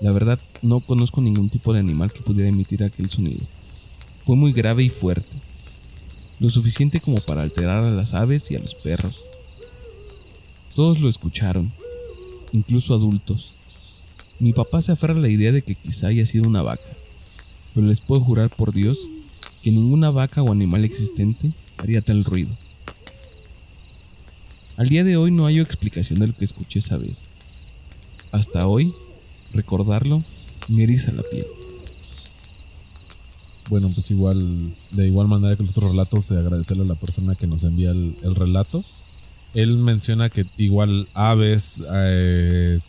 La 0.00 0.12
verdad, 0.12 0.38
no 0.62 0.78
conozco 0.80 1.20
ningún 1.20 1.50
tipo 1.50 1.72
de 1.72 1.80
animal 1.80 2.12
que 2.12 2.22
pudiera 2.22 2.48
emitir 2.48 2.84
aquel 2.84 3.10
sonido. 3.10 3.40
Fue 4.22 4.36
muy 4.36 4.52
grave 4.52 4.84
y 4.84 4.88
fuerte, 4.88 5.36
lo 6.38 6.48
suficiente 6.50 7.00
como 7.00 7.18
para 7.18 7.42
alterar 7.42 7.84
a 7.84 7.90
las 7.90 8.14
aves 8.14 8.48
y 8.50 8.54
a 8.54 8.60
los 8.60 8.76
perros. 8.76 9.24
Todos 10.74 11.00
lo 11.00 11.08
escucharon, 11.08 11.72
incluso 12.52 12.94
adultos. 12.94 13.54
Mi 14.38 14.52
papá 14.52 14.80
se 14.80 14.92
aferra 14.92 15.14
a 15.14 15.20
la 15.20 15.28
idea 15.28 15.50
de 15.50 15.62
que 15.62 15.74
quizá 15.74 16.08
haya 16.08 16.26
sido 16.26 16.48
una 16.48 16.62
vaca, 16.62 16.96
pero 17.74 17.86
les 17.86 18.00
puedo 18.00 18.22
jurar 18.22 18.50
por 18.50 18.72
Dios 18.72 19.08
que 19.62 19.70
ninguna 19.70 20.10
vaca 20.10 20.42
o 20.42 20.52
animal 20.52 20.84
existente 20.84 21.52
haría 21.78 22.02
tal 22.02 22.24
ruido. 22.24 22.56
Al 24.76 24.88
día 24.88 25.04
de 25.04 25.16
hoy 25.16 25.30
no 25.30 25.46
hay 25.46 25.60
explicación 25.60 26.18
de 26.18 26.28
lo 26.28 26.34
que 26.34 26.44
escuché 26.44 26.80
esa 26.80 26.96
vez. 26.96 27.28
Hasta 28.32 28.66
hoy, 28.66 28.94
recordarlo 29.52 30.24
me 30.68 30.84
eriza 30.84 31.12
la 31.12 31.22
piel. 31.22 31.46
Bueno, 33.70 33.90
pues 33.90 34.10
igual, 34.10 34.74
de 34.90 35.06
igual 35.06 35.28
manera 35.28 35.56
que 35.56 35.62
los 35.62 35.72
otros 35.72 35.90
relatos, 35.92 36.30
agradecerle 36.32 36.84
a 36.84 36.86
la 36.86 36.94
persona 36.94 37.34
que 37.34 37.46
nos 37.46 37.64
envía 37.64 37.90
el, 37.90 38.34
relato. 38.34 38.84
Él 39.54 39.78
menciona 39.78 40.28
que 40.28 40.46
igual 40.56 41.08
aves, 41.14 41.82
eh, 41.94 42.80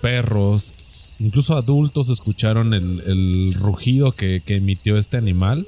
perros, 0.00 0.74
Incluso 1.20 1.54
adultos 1.54 2.08
escucharon 2.08 2.72
el, 2.72 3.54
rugido 3.54 4.12
que, 4.12 4.42
emitió 4.46 4.96
este 4.96 5.18
animal. 5.18 5.66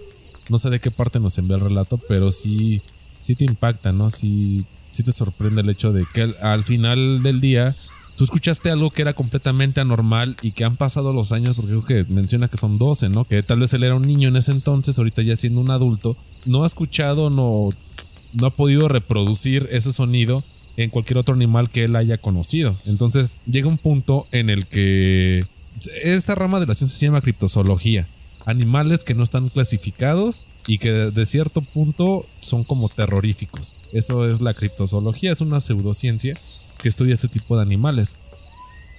No 0.48 0.56
sé 0.56 0.70
de 0.70 0.80
qué 0.80 0.90
parte 0.90 1.20
nos 1.20 1.36
envía 1.36 1.56
el 1.56 1.62
relato, 1.62 1.98
pero 2.08 2.30
sí, 2.30 2.80
sí 3.20 3.34
te 3.34 3.44
impacta, 3.44 3.92
¿no? 3.92 4.08
Sí, 4.08 4.64
sí 4.90 5.02
te 5.02 5.12
sorprende 5.12 5.60
el 5.60 5.68
hecho 5.68 5.92
de 5.92 6.06
que 6.12 6.34
al, 6.40 6.64
final 6.64 7.22
del 7.22 7.42
día 7.42 7.76
tú 8.16 8.24
escuchaste 8.24 8.70
algo 8.70 8.90
que 8.90 9.02
era 9.02 9.12
completamente 9.12 9.82
anormal 9.82 10.36
y 10.40 10.52
que 10.52 10.64
han 10.64 10.76
pasado 10.76 11.12
los 11.12 11.32
años, 11.32 11.54
porque 11.54 11.70
creo 11.70 11.84
que 11.84 12.04
menciona 12.10 12.48
que 12.48 12.56
son 12.56 12.78
12, 12.78 13.10
¿no? 13.10 13.26
Que 13.26 13.42
tal 13.42 13.60
vez 13.60 13.74
él 13.74 13.84
era 13.84 13.94
un 13.94 14.06
niño 14.06 14.30
en 14.30 14.36
ese 14.36 14.52
entonces, 14.52 14.98
ahorita 14.98 15.20
ya 15.20 15.36
siendo 15.36 15.60
un 15.60 15.70
adulto, 15.70 16.16
no 16.46 16.62
ha 16.62 16.66
escuchado, 16.66 17.28
no, 17.28 17.68
no 18.32 18.46
ha 18.46 18.50
podido 18.50 18.88
reproducir 18.88 19.68
ese 19.70 19.92
sonido 19.92 20.44
en 20.76 20.90
cualquier 20.90 21.18
otro 21.18 21.34
animal 21.34 21.70
que 21.70 21.84
él 21.84 21.96
haya 21.96 22.18
conocido. 22.18 22.78
Entonces 22.86 23.38
llega 23.46 23.68
un 23.68 23.78
punto 23.78 24.26
en 24.32 24.50
el 24.50 24.66
que 24.66 25.44
esta 26.02 26.34
rama 26.34 26.60
de 26.60 26.66
la 26.66 26.74
ciencia 26.74 26.98
se 26.98 27.06
llama 27.06 27.20
criptozoología. 27.20 28.08
animales 28.44 29.04
que 29.04 29.14
no 29.14 29.22
están 29.22 29.48
clasificados 29.50 30.44
y 30.66 30.78
que 30.78 30.90
de 30.90 31.26
cierto 31.26 31.62
punto 31.62 32.26
son 32.40 32.64
como 32.64 32.88
terroríficos. 32.88 33.76
Eso 33.92 34.28
es 34.28 34.40
la 34.40 34.52
criptozoología, 34.52 35.30
es 35.30 35.40
una 35.40 35.60
pseudociencia 35.60 36.36
que 36.82 36.88
estudia 36.88 37.14
este 37.14 37.28
tipo 37.28 37.54
de 37.56 37.62
animales. 37.62 38.16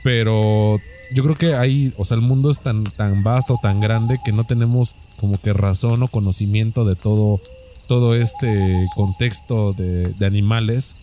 Pero 0.02 0.80
yo 1.14 1.24
creo 1.24 1.38
que 1.38 1.56
hay, 1.56 1.94
o 1.98 2.06
sea, 2.06 2.16
el 2.16 2.22
mundo 2.22 2.50
es 2.50 2.62
tan, 2.62 2.86
tan 2.86 3.24
vasto, 3.24 3.60
tan 3.62 3.82
grande 3.82 4.20
que 4.24 4.32
no 4.32 4.46
tenemos 4.46 4.96
como 5.20 5.38
que 5.38 5.52
razón 5.52 6.04
o 6.04 6.08
conocimiento 6.08 6.86
de 6.86 6.96
todo, 6.96 7.42
todo 7.88 8.16
este 8.16 8.88
contexto 8.96 9.74
de 9.74 10.26
animales 10.26 10.96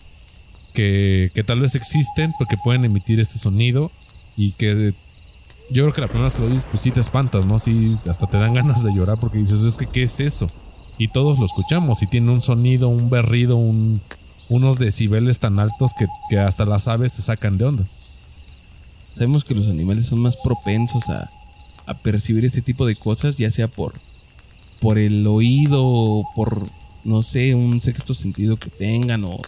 que, 0.71 1.31
tal 1.45 1.59
vez 1.59 1.75
existen 1.75 2.33
porque 2.37 2.57
pueden 2.57 2.85
emitir 2.85 3.19
este 3.19 3.37
sonido 3.37 3.91
y 4.35 4.53
que 4.53 4.93
yo 5.69 5.83
creo 5.83 5.93
que 5.93 6.01
la 6.01 6.07
primera 6.07 6.25
vez 6.25 6.35
que 6.35 6.41
lo 6.41 6.49
dices, 6.49 6.67
pues 6.69 6.81
sí 6.81 6.91
te 6.91 6.99
espantas, 6.99 7.45
¿no? 7.45 7.59
Sí, 7.59 7.97
hasta 8.09 8.27
te 8.27 8.37
dan 8.37 8.53
ganas 8.55 8.83
de 8.83 8.93
llorar 8.93 9.19
porque 9.19 9.37
dices, 9.37 9.61
es 9.61 9.77
que, 9.77 9.85
¿qué 9.85 10.03
es 10.03 10.19
eso? 10.19 10.47
Y 10.97 11.07
todos 11.07 11.39
lo 11.39 11.45
escuchamos 11.45 12.01
y 12.03 12.07
tiene 12.07 12.31
un 12.31 12.41
sonido, 12.41 12.89
un 12.89 13.09
berrido, 13.09 13.55
un, 13.55 14.01
unos 14.49 14.77
decibeles 14.77 15.39
tan 15.39 15.59
altos 15.59 15.91
que, 16.29 16.39
hasta 16.39 16.65
las 16.65 16.87
aves 16.87 17.13
se 17.13 17.21
sacan 17.21 17.57
de 17.57 17.65
onda. 17.65 17.87
Sabemos 19.13 19.43
que 19.43 19.55
los 19.55 19.67
animales 19.67 20.07
son 20.07 20.19
más 20.19 20.37
propensos 20.37 21.09
a, 21.09 21.29
a 21.85 21.93
percibir 21.97 22.45
este 22.45 22.61
tipo 22.61 22.85
de 22.85 22.95
cosas, 22.95 23.37
ya 23.37 23.51
sea 23.51 23.67
por, 23.67 23.93
por 24.79 24.97
el 24.97 25.25
oído, 25.27 26.23
por, 26.35 26.67
no 27.03 27.23
sé, 27.23 27.55
un 27.55 27.79
sexto 27.81 28.13
sentido 28.13 28.57
que 28.57 28.69
tengan 28.69 29.23
o 29.23 29.39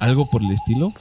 algo 0.00 0.30
por 0.30 0.42
el 0.42 0.50
estilo. 0.50 0.92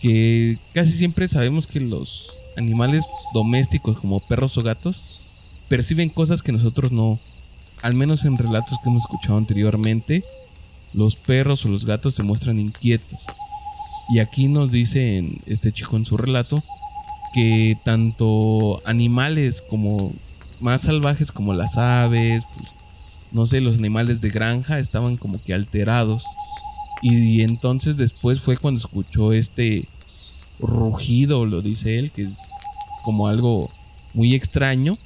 Que 0.00 0.58
casi 0.74 0.92
siempre 0.92 1.26
sabemos 1.28 1.66
que 1.66 1.80
los 1.80 2.38
animales 2.56 3.04
domésticos 3.32 3.98
como 3.98 4.20
perros 4.20 4.56
o 4.58 4.62
gatos 4.62 5.04
perciben 5.68 6.08
cosas 6.08 6.42
que 6.42 6.52
nosotros 6.52 6.92
no, 6.92 7.18
al 7.82 7.94
menos 7.94 8.24
en 8.24 8.38
relatos 8.38 8.78
que 8.82 8.88
hemos 8.88 9.02
escuchado 9.02 9.38
anteriormente, 9.38 10.24
los 10.92 11.16
perros 11.16 11.64
o 11.64 11.68
los 11.68 11.84
gatos 11.84 12.14
se 12.14 12.22
muestran 12.22 12.58
inquietos. 12.58 13.20
Y 14.08 14.20
aquí 14.20 14.48
nos 14.48 14.70
dice 14.70 15.24
este 15.46 15.72
chico 15.72 15.96
en 15.96 16.04
su 16.04 16.16
relato 16.16 16.62
que 17.32 17.76
tanto 17.84 18.80
animales 18.86 19.62
como 19.62 20.12
más 20.60 20.82
salvajes 20.82 21.32
como 21.32 21.52
las 21.52 21.76
aves, 21.76 22.44
pues, 22.56 22.70
no 23.32 23.46
sé, 23.46 23.60
los 23.60 23.76
animales 23.76 24.20
de 24.20 24.30
granja 24.30 24.78
estaban 24.78 25.16
como 25.16 25.42
que 25.42 25.52
alterados. 25.52 26.24
Y 27.08 27.42
entonces 27.42 27.96
después 27.96 28.40
fue 28.40 28.56
cuando 28.56 28.80
escuchó 28.80 29.32
este 29.32 29.86
rugido, 30.58 31.46
lo 31.46 31.62
dice 31.62 32.00
él, 32.00 32.10
que 32.10 32.22
es 32.22 32.50
como 33.04 33.28
algo 33.28 33.70
muy 34.12 34.34
extraño. 34.34 34.98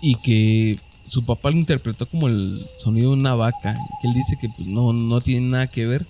Y 0.00 0.16
que 0.16 0.80
su 1.06 1.24
papá 1.24 1.52
lo 1.52 1.58
interpretó 1.58 2.06
como 2.06 2.26
el 2.26 2.66
sonido 2.76 3.12
de 3.12 3.18
una 3.18 3.36
vaca. 3.36 3.78
Que 4.02 4.08
él 4.08 4.14
dice 4.14 4.36
que 4.36 4.48
pues, 4.48 4.66
no, 4.66 4.92
no 4.92 5.20
tiene 5.20 5.46
nada 5.46 5.68
que 5.68 5.86
ver. 5.86 6.06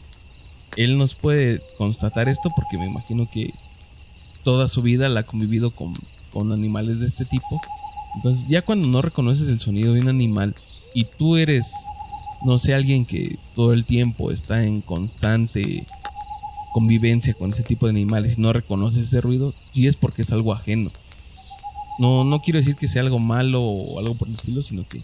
Él 0.76 0.96
nos 0.96 1.14
puede 1.14 1.62
constatar 1.76 2.30
esto 2.30 2.50
porque 2.56 2.78
me 2.78 2.87
imagino 2.87 3.28
que 3.30 3.52
toda 4.44 4.66
su 4.66 4.80
vida 4.80 5.11
la 5.11 5.20
ha 5.20 5.24
convivido 5.24 5.72
con, 5.72 5.92
con 6.32 6.52
animales 6.52 7.00
de 7.00 7.06
este 7.06 7.26
tipo. 7.26 7.61
Entonces 8.16 8.46
ya 8.48 8.62
cuando 8.62 8.88
no 8.88 9.02
reconoces 9.02 9.48
el 9.48 9.58
sonido 9.58 9.92
de 9.92 10.00
un 10.00 10.08
animal 10.08 10.54
y 10.94 11.04
tú 11.04 11.37
eres, 11.37 11.70
no 12.44 12.59
sé, 12.59 12.74
alguien 12.74 13.05
que 13.05 13.38
todo 13.55 13.72
el 13.72 13.85
tiempo 13.85 14.31
está 14.31 14.64
en 14.64 14.81
constante 14.81 15.87
convivencia 16.72 17.35
con 17.35 17.51
ese 17.51 17.62
tipo 17.62 17.87
de 17.87 17.90
animales 17.90 18.38
y 18.38 18.40
no 18.40 18.53
reconoces 18.53 19.09
ese 19.09 19.20
ruido, 19.20 19.55
sí 19.70 19.87
es 19.87 19.96
porque 19.96 20.22
es 20.22 20.33
algo 20.33 20.53
ajeno. 20.53 20.90
No, 21.98 22.22
no 22.24 22.40
quiero 22.40 22.59
decir 22.59 22.77
que 22.77 22.87
sea 22.87 23.03
algo 23.03 23.18
malo 23.18 23.62
o 23.62 23.98
algo 23.98 24.14
por 24.14 24.29
el 24.29 24.35
estilo, 24.35 24.62
sino 24.62 24.87
que 24.87 25.03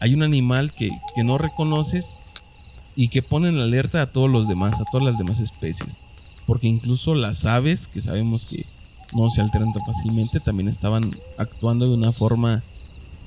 hay 0.00 0.12
un 0.12 0.22
animal 0.22 0.72
que, 0.72 0.90
que 1.14 1.24
no 1.24 1.38
reconoces 1.38 2.20
y 2.96 3.08
que 3.08 3.22
pone 3.22 3.48
en 3.48 3.58
alerta 3.58 4.02
a 4.02 4.12
todos 4.12 4.30
los 4.30 4.48
demás, 4.48 4.80
a 4.80 4.84
todas 4.84 5.06
las 5.06 5.18
demás 5.18 5.40
especies. 5.40 5.98
Porque 6.46 6.68
incluso 6.68 7.14
las 7.14 7.46
aves, 7.46 7.88
que 7.88 8.02
sabemos 8.02 8.44
que 8.44 8.66
no 9.14 9.30
se 9.30 9.40
alteran 9.40 9.72
tan 9.72 9.84
fácilmente, 9.86 10.40
también 10.40 10.68
estaban 10.68 11.10
actuando 11.38 11.88
de 11.88 11.94
una 11.94 12.12
forma, 12.12 12.62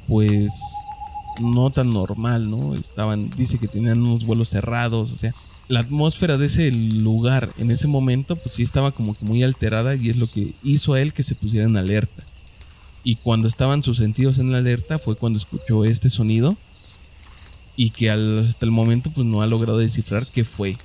pues, 0.08 0.62
no 1.40 1.70
tan 1.70 1.94
normal, 1.94 2.50
¿no? 2.50 2.74
Estaban, 2.76 3.30
dice 3.32 3.58
que 3.58 3.68
tenían 3.68 4.02
unos 4.02 4.26
vuelos 4.26 4.50
cerrados, 4.50 5.12
o 5.12 5.16
sea, 5.16 5.34
la 5.68 5.82
atmósfera 5.82 6.38
de 6.38 6.46
ese 6.46 6.72
lugar 6.72 7.52
en 7.58 7.72
ese 7.72 7.88
momento, 7.88 8.36
pues 8.36 8.56
sí 8.56 8.64
estaba 8.64 8.92
como 8.92 9.16
que 9.16 9.26
muy 9.26 9.44
alterada 9.44 9.96
y 9.96 10.10
es 10.10 10.18
lo 10.18 10.32
que 10.32 10.54
hizo 10.64 10.94
a 10.94 11.02
él 11.02 11.14
que 11.14 11.24
se 11.24 11.36
pusiera 11.36 11.66
en 11.66 11.78
alerta. 11.78 12.24
Y 13.04 13.16
cuando 13.16 13.48
estaban 13.48 13.84
sus 13.84 13.98
sentidos 13.98 14.40
en 14.40 14.54
alerta 14.54 15.00
fue 15.00 15.16
cuando 15.16 15.38
escuchó 15.38 15.86
este 15.86 16.10
sonido 16.10 16.58
y 17.76 17.92
que 17.92 18.10
hasta 18.10 18.66
el 18.66 18.72
momento 18.72 19.12
pues 19.12 19.26
no 19.26 19.42
ha 19.42 19.48
logrado 19.48 19.78
descifrar 19.78 20.28
qué 20.28 20.44
fue. 20.44 20.78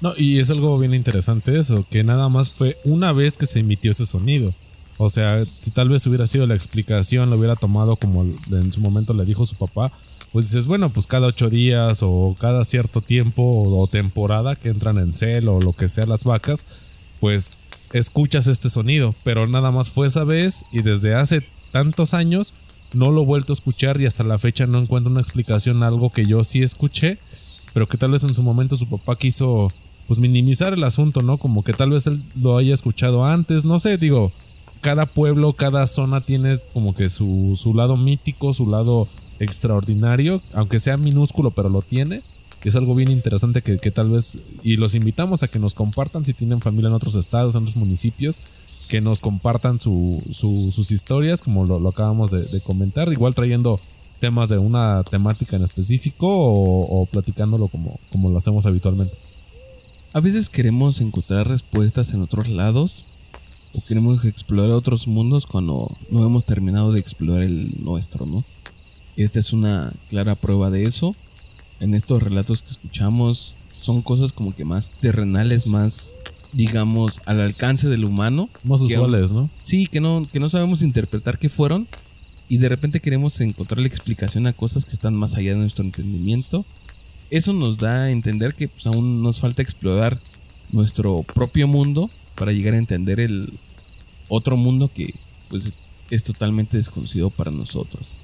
No, 0.00 0.14
y 0.16 0.40
es 0.40 0.50
algo 0.50 0.76
bien 0.78 0.94
interesante 0.94 1.56
eso, 1.58 1.84
que 1.88 2.02
nada 2.02 2.28
más 2.28 2.50
fue 2.50 2.78
una 2.84 3.12
vez 3.12 3.38
que 3.38 3.46
se 3.46 3.60
emitió 3.60 3.92
ese 3.92 4.06
sonido. 4.06 4.54
O 5.02 5.10
sea, 5.10 5.44
si 5.60 5.70
tal 5.70 5.88
vez 5.88 6.06
hubiera 6.06 6.26
sido 6.26 6.46
la 6.46 6.54
explicación, 6.54 7.30
lo 7.30 7.36
hubiera 7.36 7.56
tomado 7.56 7.96
como 7.96 8.22
en 8.22 8.72
su 8.72 8.80
momento 8.80 9.14
le 9.14 9.24
dijo 9.24 9.44
su 9.46 9.56
papá, 9.56 9.92
pues 10.32 10.46
dices, 10.46 10.66
bueno, 10.66 10.88
pues 10.90 11.06
cada 11.06 11.26
ocho 11.26 11.50
días 11.50 12.00
o 12.02 12.36
cada 12.40 12.64
cierto 12.64 13.02
tiempo 13.02 13.42
o, 13.42 13.86
temporada 13.86 14.56
que 14.56 14.70
entran 14.70 14.98
en 14.98 15.14
cel 15.14 15.48
o 15.48 15.60
lo 15.60 15.74
que 15.74 15.88
sea 15.88 16.06
las 16.06 16.24
vacas, 16.24 16.66
pues 17.20 17.50
escuchas 17.92 18.46
este 18.46 18.70
sonido. 18.70 19.14
Pero 19.24 19.46
nada 19.46 19.70
más 19.70 19.90
fue 19.90 20.06
esa 20.06 20.24
vez 20.24 20.64
y 20.72 20.80
desde 20.82 21.14
hace 21.14 21.46
tantos 21.70 22.14
años 22.14 22.54
no 22.94 23.10
lo 23.10 23.22
he 23.22 23.26
vuelto 23.26 23.52
a 23.52 23.54
escuchar 23.54 24.00
y 24.00 24.06
hasta 24.06 24.24
la 24.24 24.38
fecha 24.38 24.66
no 24.66 24.78
encuentro 24.78 25.10
una 25.10 25.20
explicación 25.20 25.82
algo 25.82 26.10
que 26.10 26.26
yo 26.26 26.44
sí 26.44 26.62
escuché, 26.62 27.18
pero 27.74 27.88
que 27.88 27.98
tal 27.98 28.12
vez 28.12 28.24
en 28.24 28.34
su 28.34 28.42
momento 28.42 28.76
su 28.76 28.88
papá 28.88 29.16
quiso 29.16 29.72
pues 30.06 30.18
minimizar 30.18 30.72
el 30.72 30.84
asunto, 30.84 31.22
¿no? 31.22 31.38
Como 31.38 31.62
que 31.62 31.72
tal 31.72 31.90
vez 31.90 32.06
él 32.06 32.22
lo 32.34 32.56
haya 32.56 32.74
escuchado 32.74 33.24
antes, 33.24 33.64
no 33.64 33.80
sé, 33.80 33.98
digo, 33.98 34.32
cada 34.82 35.06
pueblo, 35.06 35.54
cada 35.54 35.86
zona 35.86 36.20
tiene 36.20 36.56
como 36.74 36.92
que 36.94 37.08
su, 37.08 37.52
su 37.54 37.72
lado 37.72 37.96
mítico, 37.96 38.52
su 38.52 38.66
lado 38.68 39.08
extraordinario, 39.38 40.42
aunque 40.52 40.80
sea 40.80 40.96
minúsculo, 40.96 41.52
pero 41.52 41.68
lo 41.68 41.80
tiene. 41.80 42.22
Es 42.64 42.76
algo 42.76 42.94
bien 42.94 43.10
interesante 43.10 43.62
que, 43.62 43.90
tal 43.90 44.10
vez, 44.10 44.38
y 44.62 44.76
los 44.76 44.94
invitamos 44.94 45.42
a 45.42 45.48
que 45.48 45.58
nos 45.58 45.74
compartan 45.74 46.24
si 46.24 46.34
tienen 46.34 46.60
familia 46.60 46.88
en 46.88 46.94
otros 46.94 47.14
estados, 47.14 47.54
en 47.54 47.62
otros 47.62 47.76
municipios, 47.76 48.40
que 48.88 49.00
nos 49.00 49.20
compartan 49.20 49.80
su, 49.80 50.22
sus 50.30 50.90
historias, 50.90 51.40
como 51.42 51.64
lo, 51.64 51.88
acabamos 51.88 52.30
de, 52.30 52.60
comentar, 52.60 53.10
igual 53.12 53.34
trayendo 53.34 53.80
temas 54.20 54.48
de 54.48 54.58
una 54.58 55.02
temática 55.04 55.56
en 55.56 55.62
específico 55.62 56.28
o, 56.28 57.02
o 57.02 57.06
platicándolo 57.06 57.68
como, 57.68 57.98
como 58.10 58.30
lo 58.30 58.38
hacemos 58.38 58.66
habitualmente. 58.66 59.14
A 60.12 60.20
veces 60.20 60.50
queremos 60.50 61.00
encontrar 61.00 61.48
respuestas 61.48 62.12
en 62.14 62.22
otros 62.22 62.48
lados 62.48 63.06
o 63.74 63.84
queremos 63.84 64.24
explorar 64.24 64.70
otros 64.70 65.06
mundos 65.06 65.46
cuando 65.46 65.96
no 66.10 66.24
hemos 66.24 66.44
terminado 66.44 66.92
de 66.92 67.00
explorar 67.00 67.42
el 67.42 67.82
nuestro, 67.82 68.26
¿no? 68.26 68.44
Esta 69.16 69.38
es 69.38 69.52
una 69.52 69.92
clara 70.08 70.34
prueba 70.34 70.70
de 70.70 70.84
eso. 70.84 71.14
En 71.80 71.94
estos 71.94 72.22
relatos 72.22 72.62
que 72.62 72.70
escuchamos 72.70 73.56
son 73.76 74.02
cosas 74.02 74.32
como 74.32 74.54
que 74.54 74.64
más 74.64 74.90
terrenales, 74.90 75.66
más 75.66 76.18
digamos 76.52 77.20
al 77.24 77.40
alcance 77.40 77.88
del 77.88 78.04
humano, 78.04 78.48
más 78.62 78.80
usuales, 78.80 79.32
¿no? 79.32 79.50
Sí, 79.62 79.86
que 79.86 80.00
no 80.00 80.26
que 80.30 80.40
no 80.40 80.48
sabemos 80.48 80.82
interpretar 80.82 81.38
qué 81.38 81.48
fueron 81.48 81.88
y 82.48 82.58
de 82.58 82.68
repente 82.68 83.00
queremos 83.00 83.40
encontrar 83.40 83.80
la 83.80 83.88
explicación 83.88 84.46
a 84.46 84.52
cosas 84.52 84.84
que 84.84 84.92
están 84.92 85.14
más 85.14 85.36
allá 85.36 85.52
de 85.52 85.58
nuestro 85.58 85.84
entendimiento 85.84 86.64
eso 87.32 87.54
nos 87.54 87.78
da 87.78 88.04
a 88.04 88.10
entender 88.10 88.54
que 88.54 88.68
pues, 88.68 88.86
aún 88.86 89.22
nos 89.22 89.40
falta 89.40 89.62
explorar 89.62 90.20
nuestro 90.70 91.22
propio 91.22 91.66
mundo 91.66 92.10
para 92.34 92.52
llegar 92.52 92.74
a 92.74 92.78
entender 92.78 93.20
el 93.20 93.58
otro 94.28 94.56
mundo 94.56 94.90
que 94.92 95.14
pues 95.48 95.76
es 96.10 96.24
totalmente 96.24 96.76
desconocido 96.76 97.30
para 97.30 97.50
nosotros. 97.50 98.18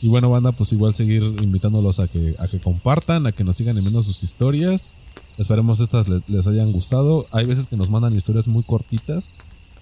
Y 0.00 0.08
bueno, 0.08 0.30
banda, 0.30 0.52
pues 0.52 0.72
igual 0.72 0.94
seguir 0.94 1.22
invitándolos 1.22 1.98
a 1.98 2.06
que, 2.06 2.36
a 2.38 2.46
que 2.46 2.60
compartan, 2.60 3.26
a 3.26 3.32
que 3.32 3.42
nos 3.42 3.56
sigan 3.56 3.76
enviando 3.76 4.02
sus 4.02 4.22
historias. 4.22 4.90
Esperemos 5.38 5.80
estas 5.80 6.06
les, 6.08 6.46
hayan 6.46 6.70
gustado. 6.70 7.26
Hay 7.32 7.46
veces 7.46 7.66
que 7.66 7.76
nos 7.76 7.90
mandan 7.90 8.14
historias 8.14 8.46
muy 8.46 8.62
cortitas. 8.62 9.30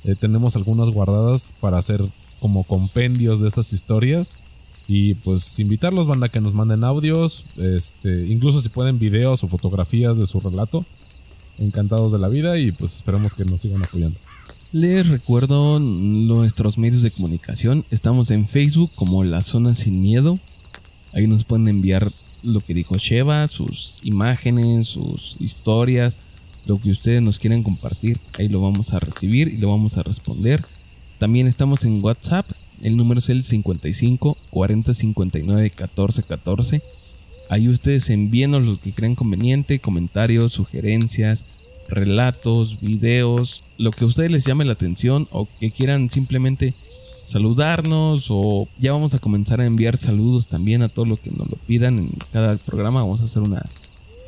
Eh, 0.05 0.15
tenemos 0.15 0.57
algunas 0.57 0.89
guardadas 0.89 1.53
para 1.61 1.77
hacer 1.79 2.03
como 2.41 2.65
compendios 2.65 3.41
de 3.41 3.49
estas 3.49 3.73
historias. 3.73 4.37
Y 4.89 5.15
pues 5.15 5.59
invitarlos, 5.59 6.07
banda, 6.07 6.29
que 6.29 6.41
nos 6.41 6.55
manden 6.55 6.85
audios, 6.85 7.45
este, 7.57 8.27
incluso 8.29 8.61
si 8.61 8.69
pueden 8.69 9.01
videos 9.01 9.43
o 9.43 9.49
fotografías 9.49 10.17
de 10.17 10.27
su 10.27 10.41
relato. 10.41 10.87
Encantados 11.59 12.13
de 12.13 12.19
la 12.19 12.29
vida 12.29 12.59
y 12.59 12.73
pues 12.73 12.97
esperemos 12.97 13.35
que 13.35 13.45
nos 13.45 13.61
sigan 13.61 13.83
apoyando. 13.83 14.19
Les 14.73 15.09
recuerdo 15.09 15.79
nuestros 15.79 16.77
medios 16.77 17.03
de 17.03 17.11
comunicación. 17.11 17.85
Estamos 17.91 18.31
en 18.31 18.47
Facebook 18.47 18.91
como 18.95 19.25
La 19.25 19.41
Zona 19.43 19.75
Sin 19.75 20.03
Miedo. 20.03 20.39
Ahí 21.13 21.27
nos 21.27 21.45
pueden 21.45 21.69
enviar 21.69 22.13
lo 22.43 22.61
que 22.61 22.75
dijo 22.75 22.97
Sheva, 22.97 23.49
sus 23.49 24.01
imágenes, 24.03 24.89
sus 24.89 25.37
historias, 25.41 26.21
lo 26.67 26.79
que 26.79 26.91
ustedes 26.91 27.23
nos 27.23 27.39
quieran 27.39 27.63
compartir. 27.63 28.21
Ahí 28.39 28.49
lo 28.49 28.61
vamos 28.61 28.93
a 28.93 29.01
recibir 29.01 29.49
y 29.49 29.57
lo 29.57 29.71
vamos 29.71 29.97
a 29.97 30.03
responder. 30.03 30.65
También 31.19 31.47
estamos 31.47 31.85
en 31.85 32.05
WhatsApp 32.05 32.51
El 32.83 32.97
número 32.97 33.21
es 33.21 33.31
el 33.31 33.43
55 33.43 34.37
40 34.51 34.93
59 34.93 35.71
14 35.71 36.23
14. 36.23 36.83
Ahí 37.49 37.69
ustedes 37.69 38.11
envíenos 38.11 38.65
lo 38.65 38.81
que 38.81 38.93
crean 38.93 39.15
conveniente, 39.15 39.79
comentarios, 39.79 40.53
sugerencias, 40.53 41.47
relatos, 41.89 42.81
videos, 42.81 43.63
lo 43.79 43.91
que 43.91 44.05
a 44.05 44.09
ustedes 44.09 44.31
les 44.31 44.45
llame 44.45 44.65
la 44.65 44.73
atención 44.73 45.29
o 45.31 45.49
que 45.61 45.71
quieran 45.71 46.11
simplemente 46.11 46.75
saludarnos 47.25 48.27
o 48.31 48.69
ya 48.79 48.93
vamos 48.93 49.15
a 49.15 49.19
comenzar 49.19 49.61
a 49.61 49.67
enviar 49.67 49.97
saludos 49.97 50.47
también 50.47 50.83
a 50.83 50.89
todo 50.89 51.07
lo 51.07 51.17
que 51.17 51.31
nos 51.31 51.49
lo 51.49 51.57
pidan 51.57 51.99
en 51.99 52.11
cada 52.33 52.57
programa. 52.57 53.01
Vamos 53.01 53.21
a 53.21 53.25
hacer 53.25 53.43
una, 53.43 53.65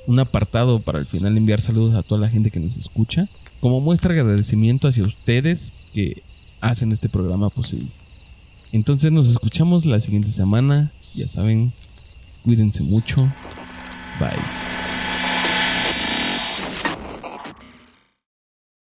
un 0.06 0.18
apartado 0.20 0.80
para 0.80 0.98
al 0.98 1.06
final 1.06 1.36
enviar 1.36 1.60
saludos 1.60 1.94
a 1.94 2.02
toda 2.02 2.20
la 2.20 2.28
gente 2.28 2.50
que 2.50 2.60
nos 2.60 2.76
escucha 2.76 3.28
como 3.60 3.80
muestra 3.80 4.14
de 4.14 4.20
agradecimiento 4.20 4.88
hacia 4.88 5.04
ustedes 5.04 5.72
que 5.92 6.22
hacen 6.60 6.92
este 6.92 7.08
programa 7.08 7.50
posible. 7.50 7.88
Entonces 8.72 9.10
nos 9.12 9.30
escuchamos 9.30 9.86
la 9.86 10.00
siguiente 10.00 10.28
semana. 10.28 10.92
Ya 11.14 11.26
saben, 11.26 11.72
cuídense 12.48 12.82
mucho. 12.82 13.30
Bye. 14.18 14.87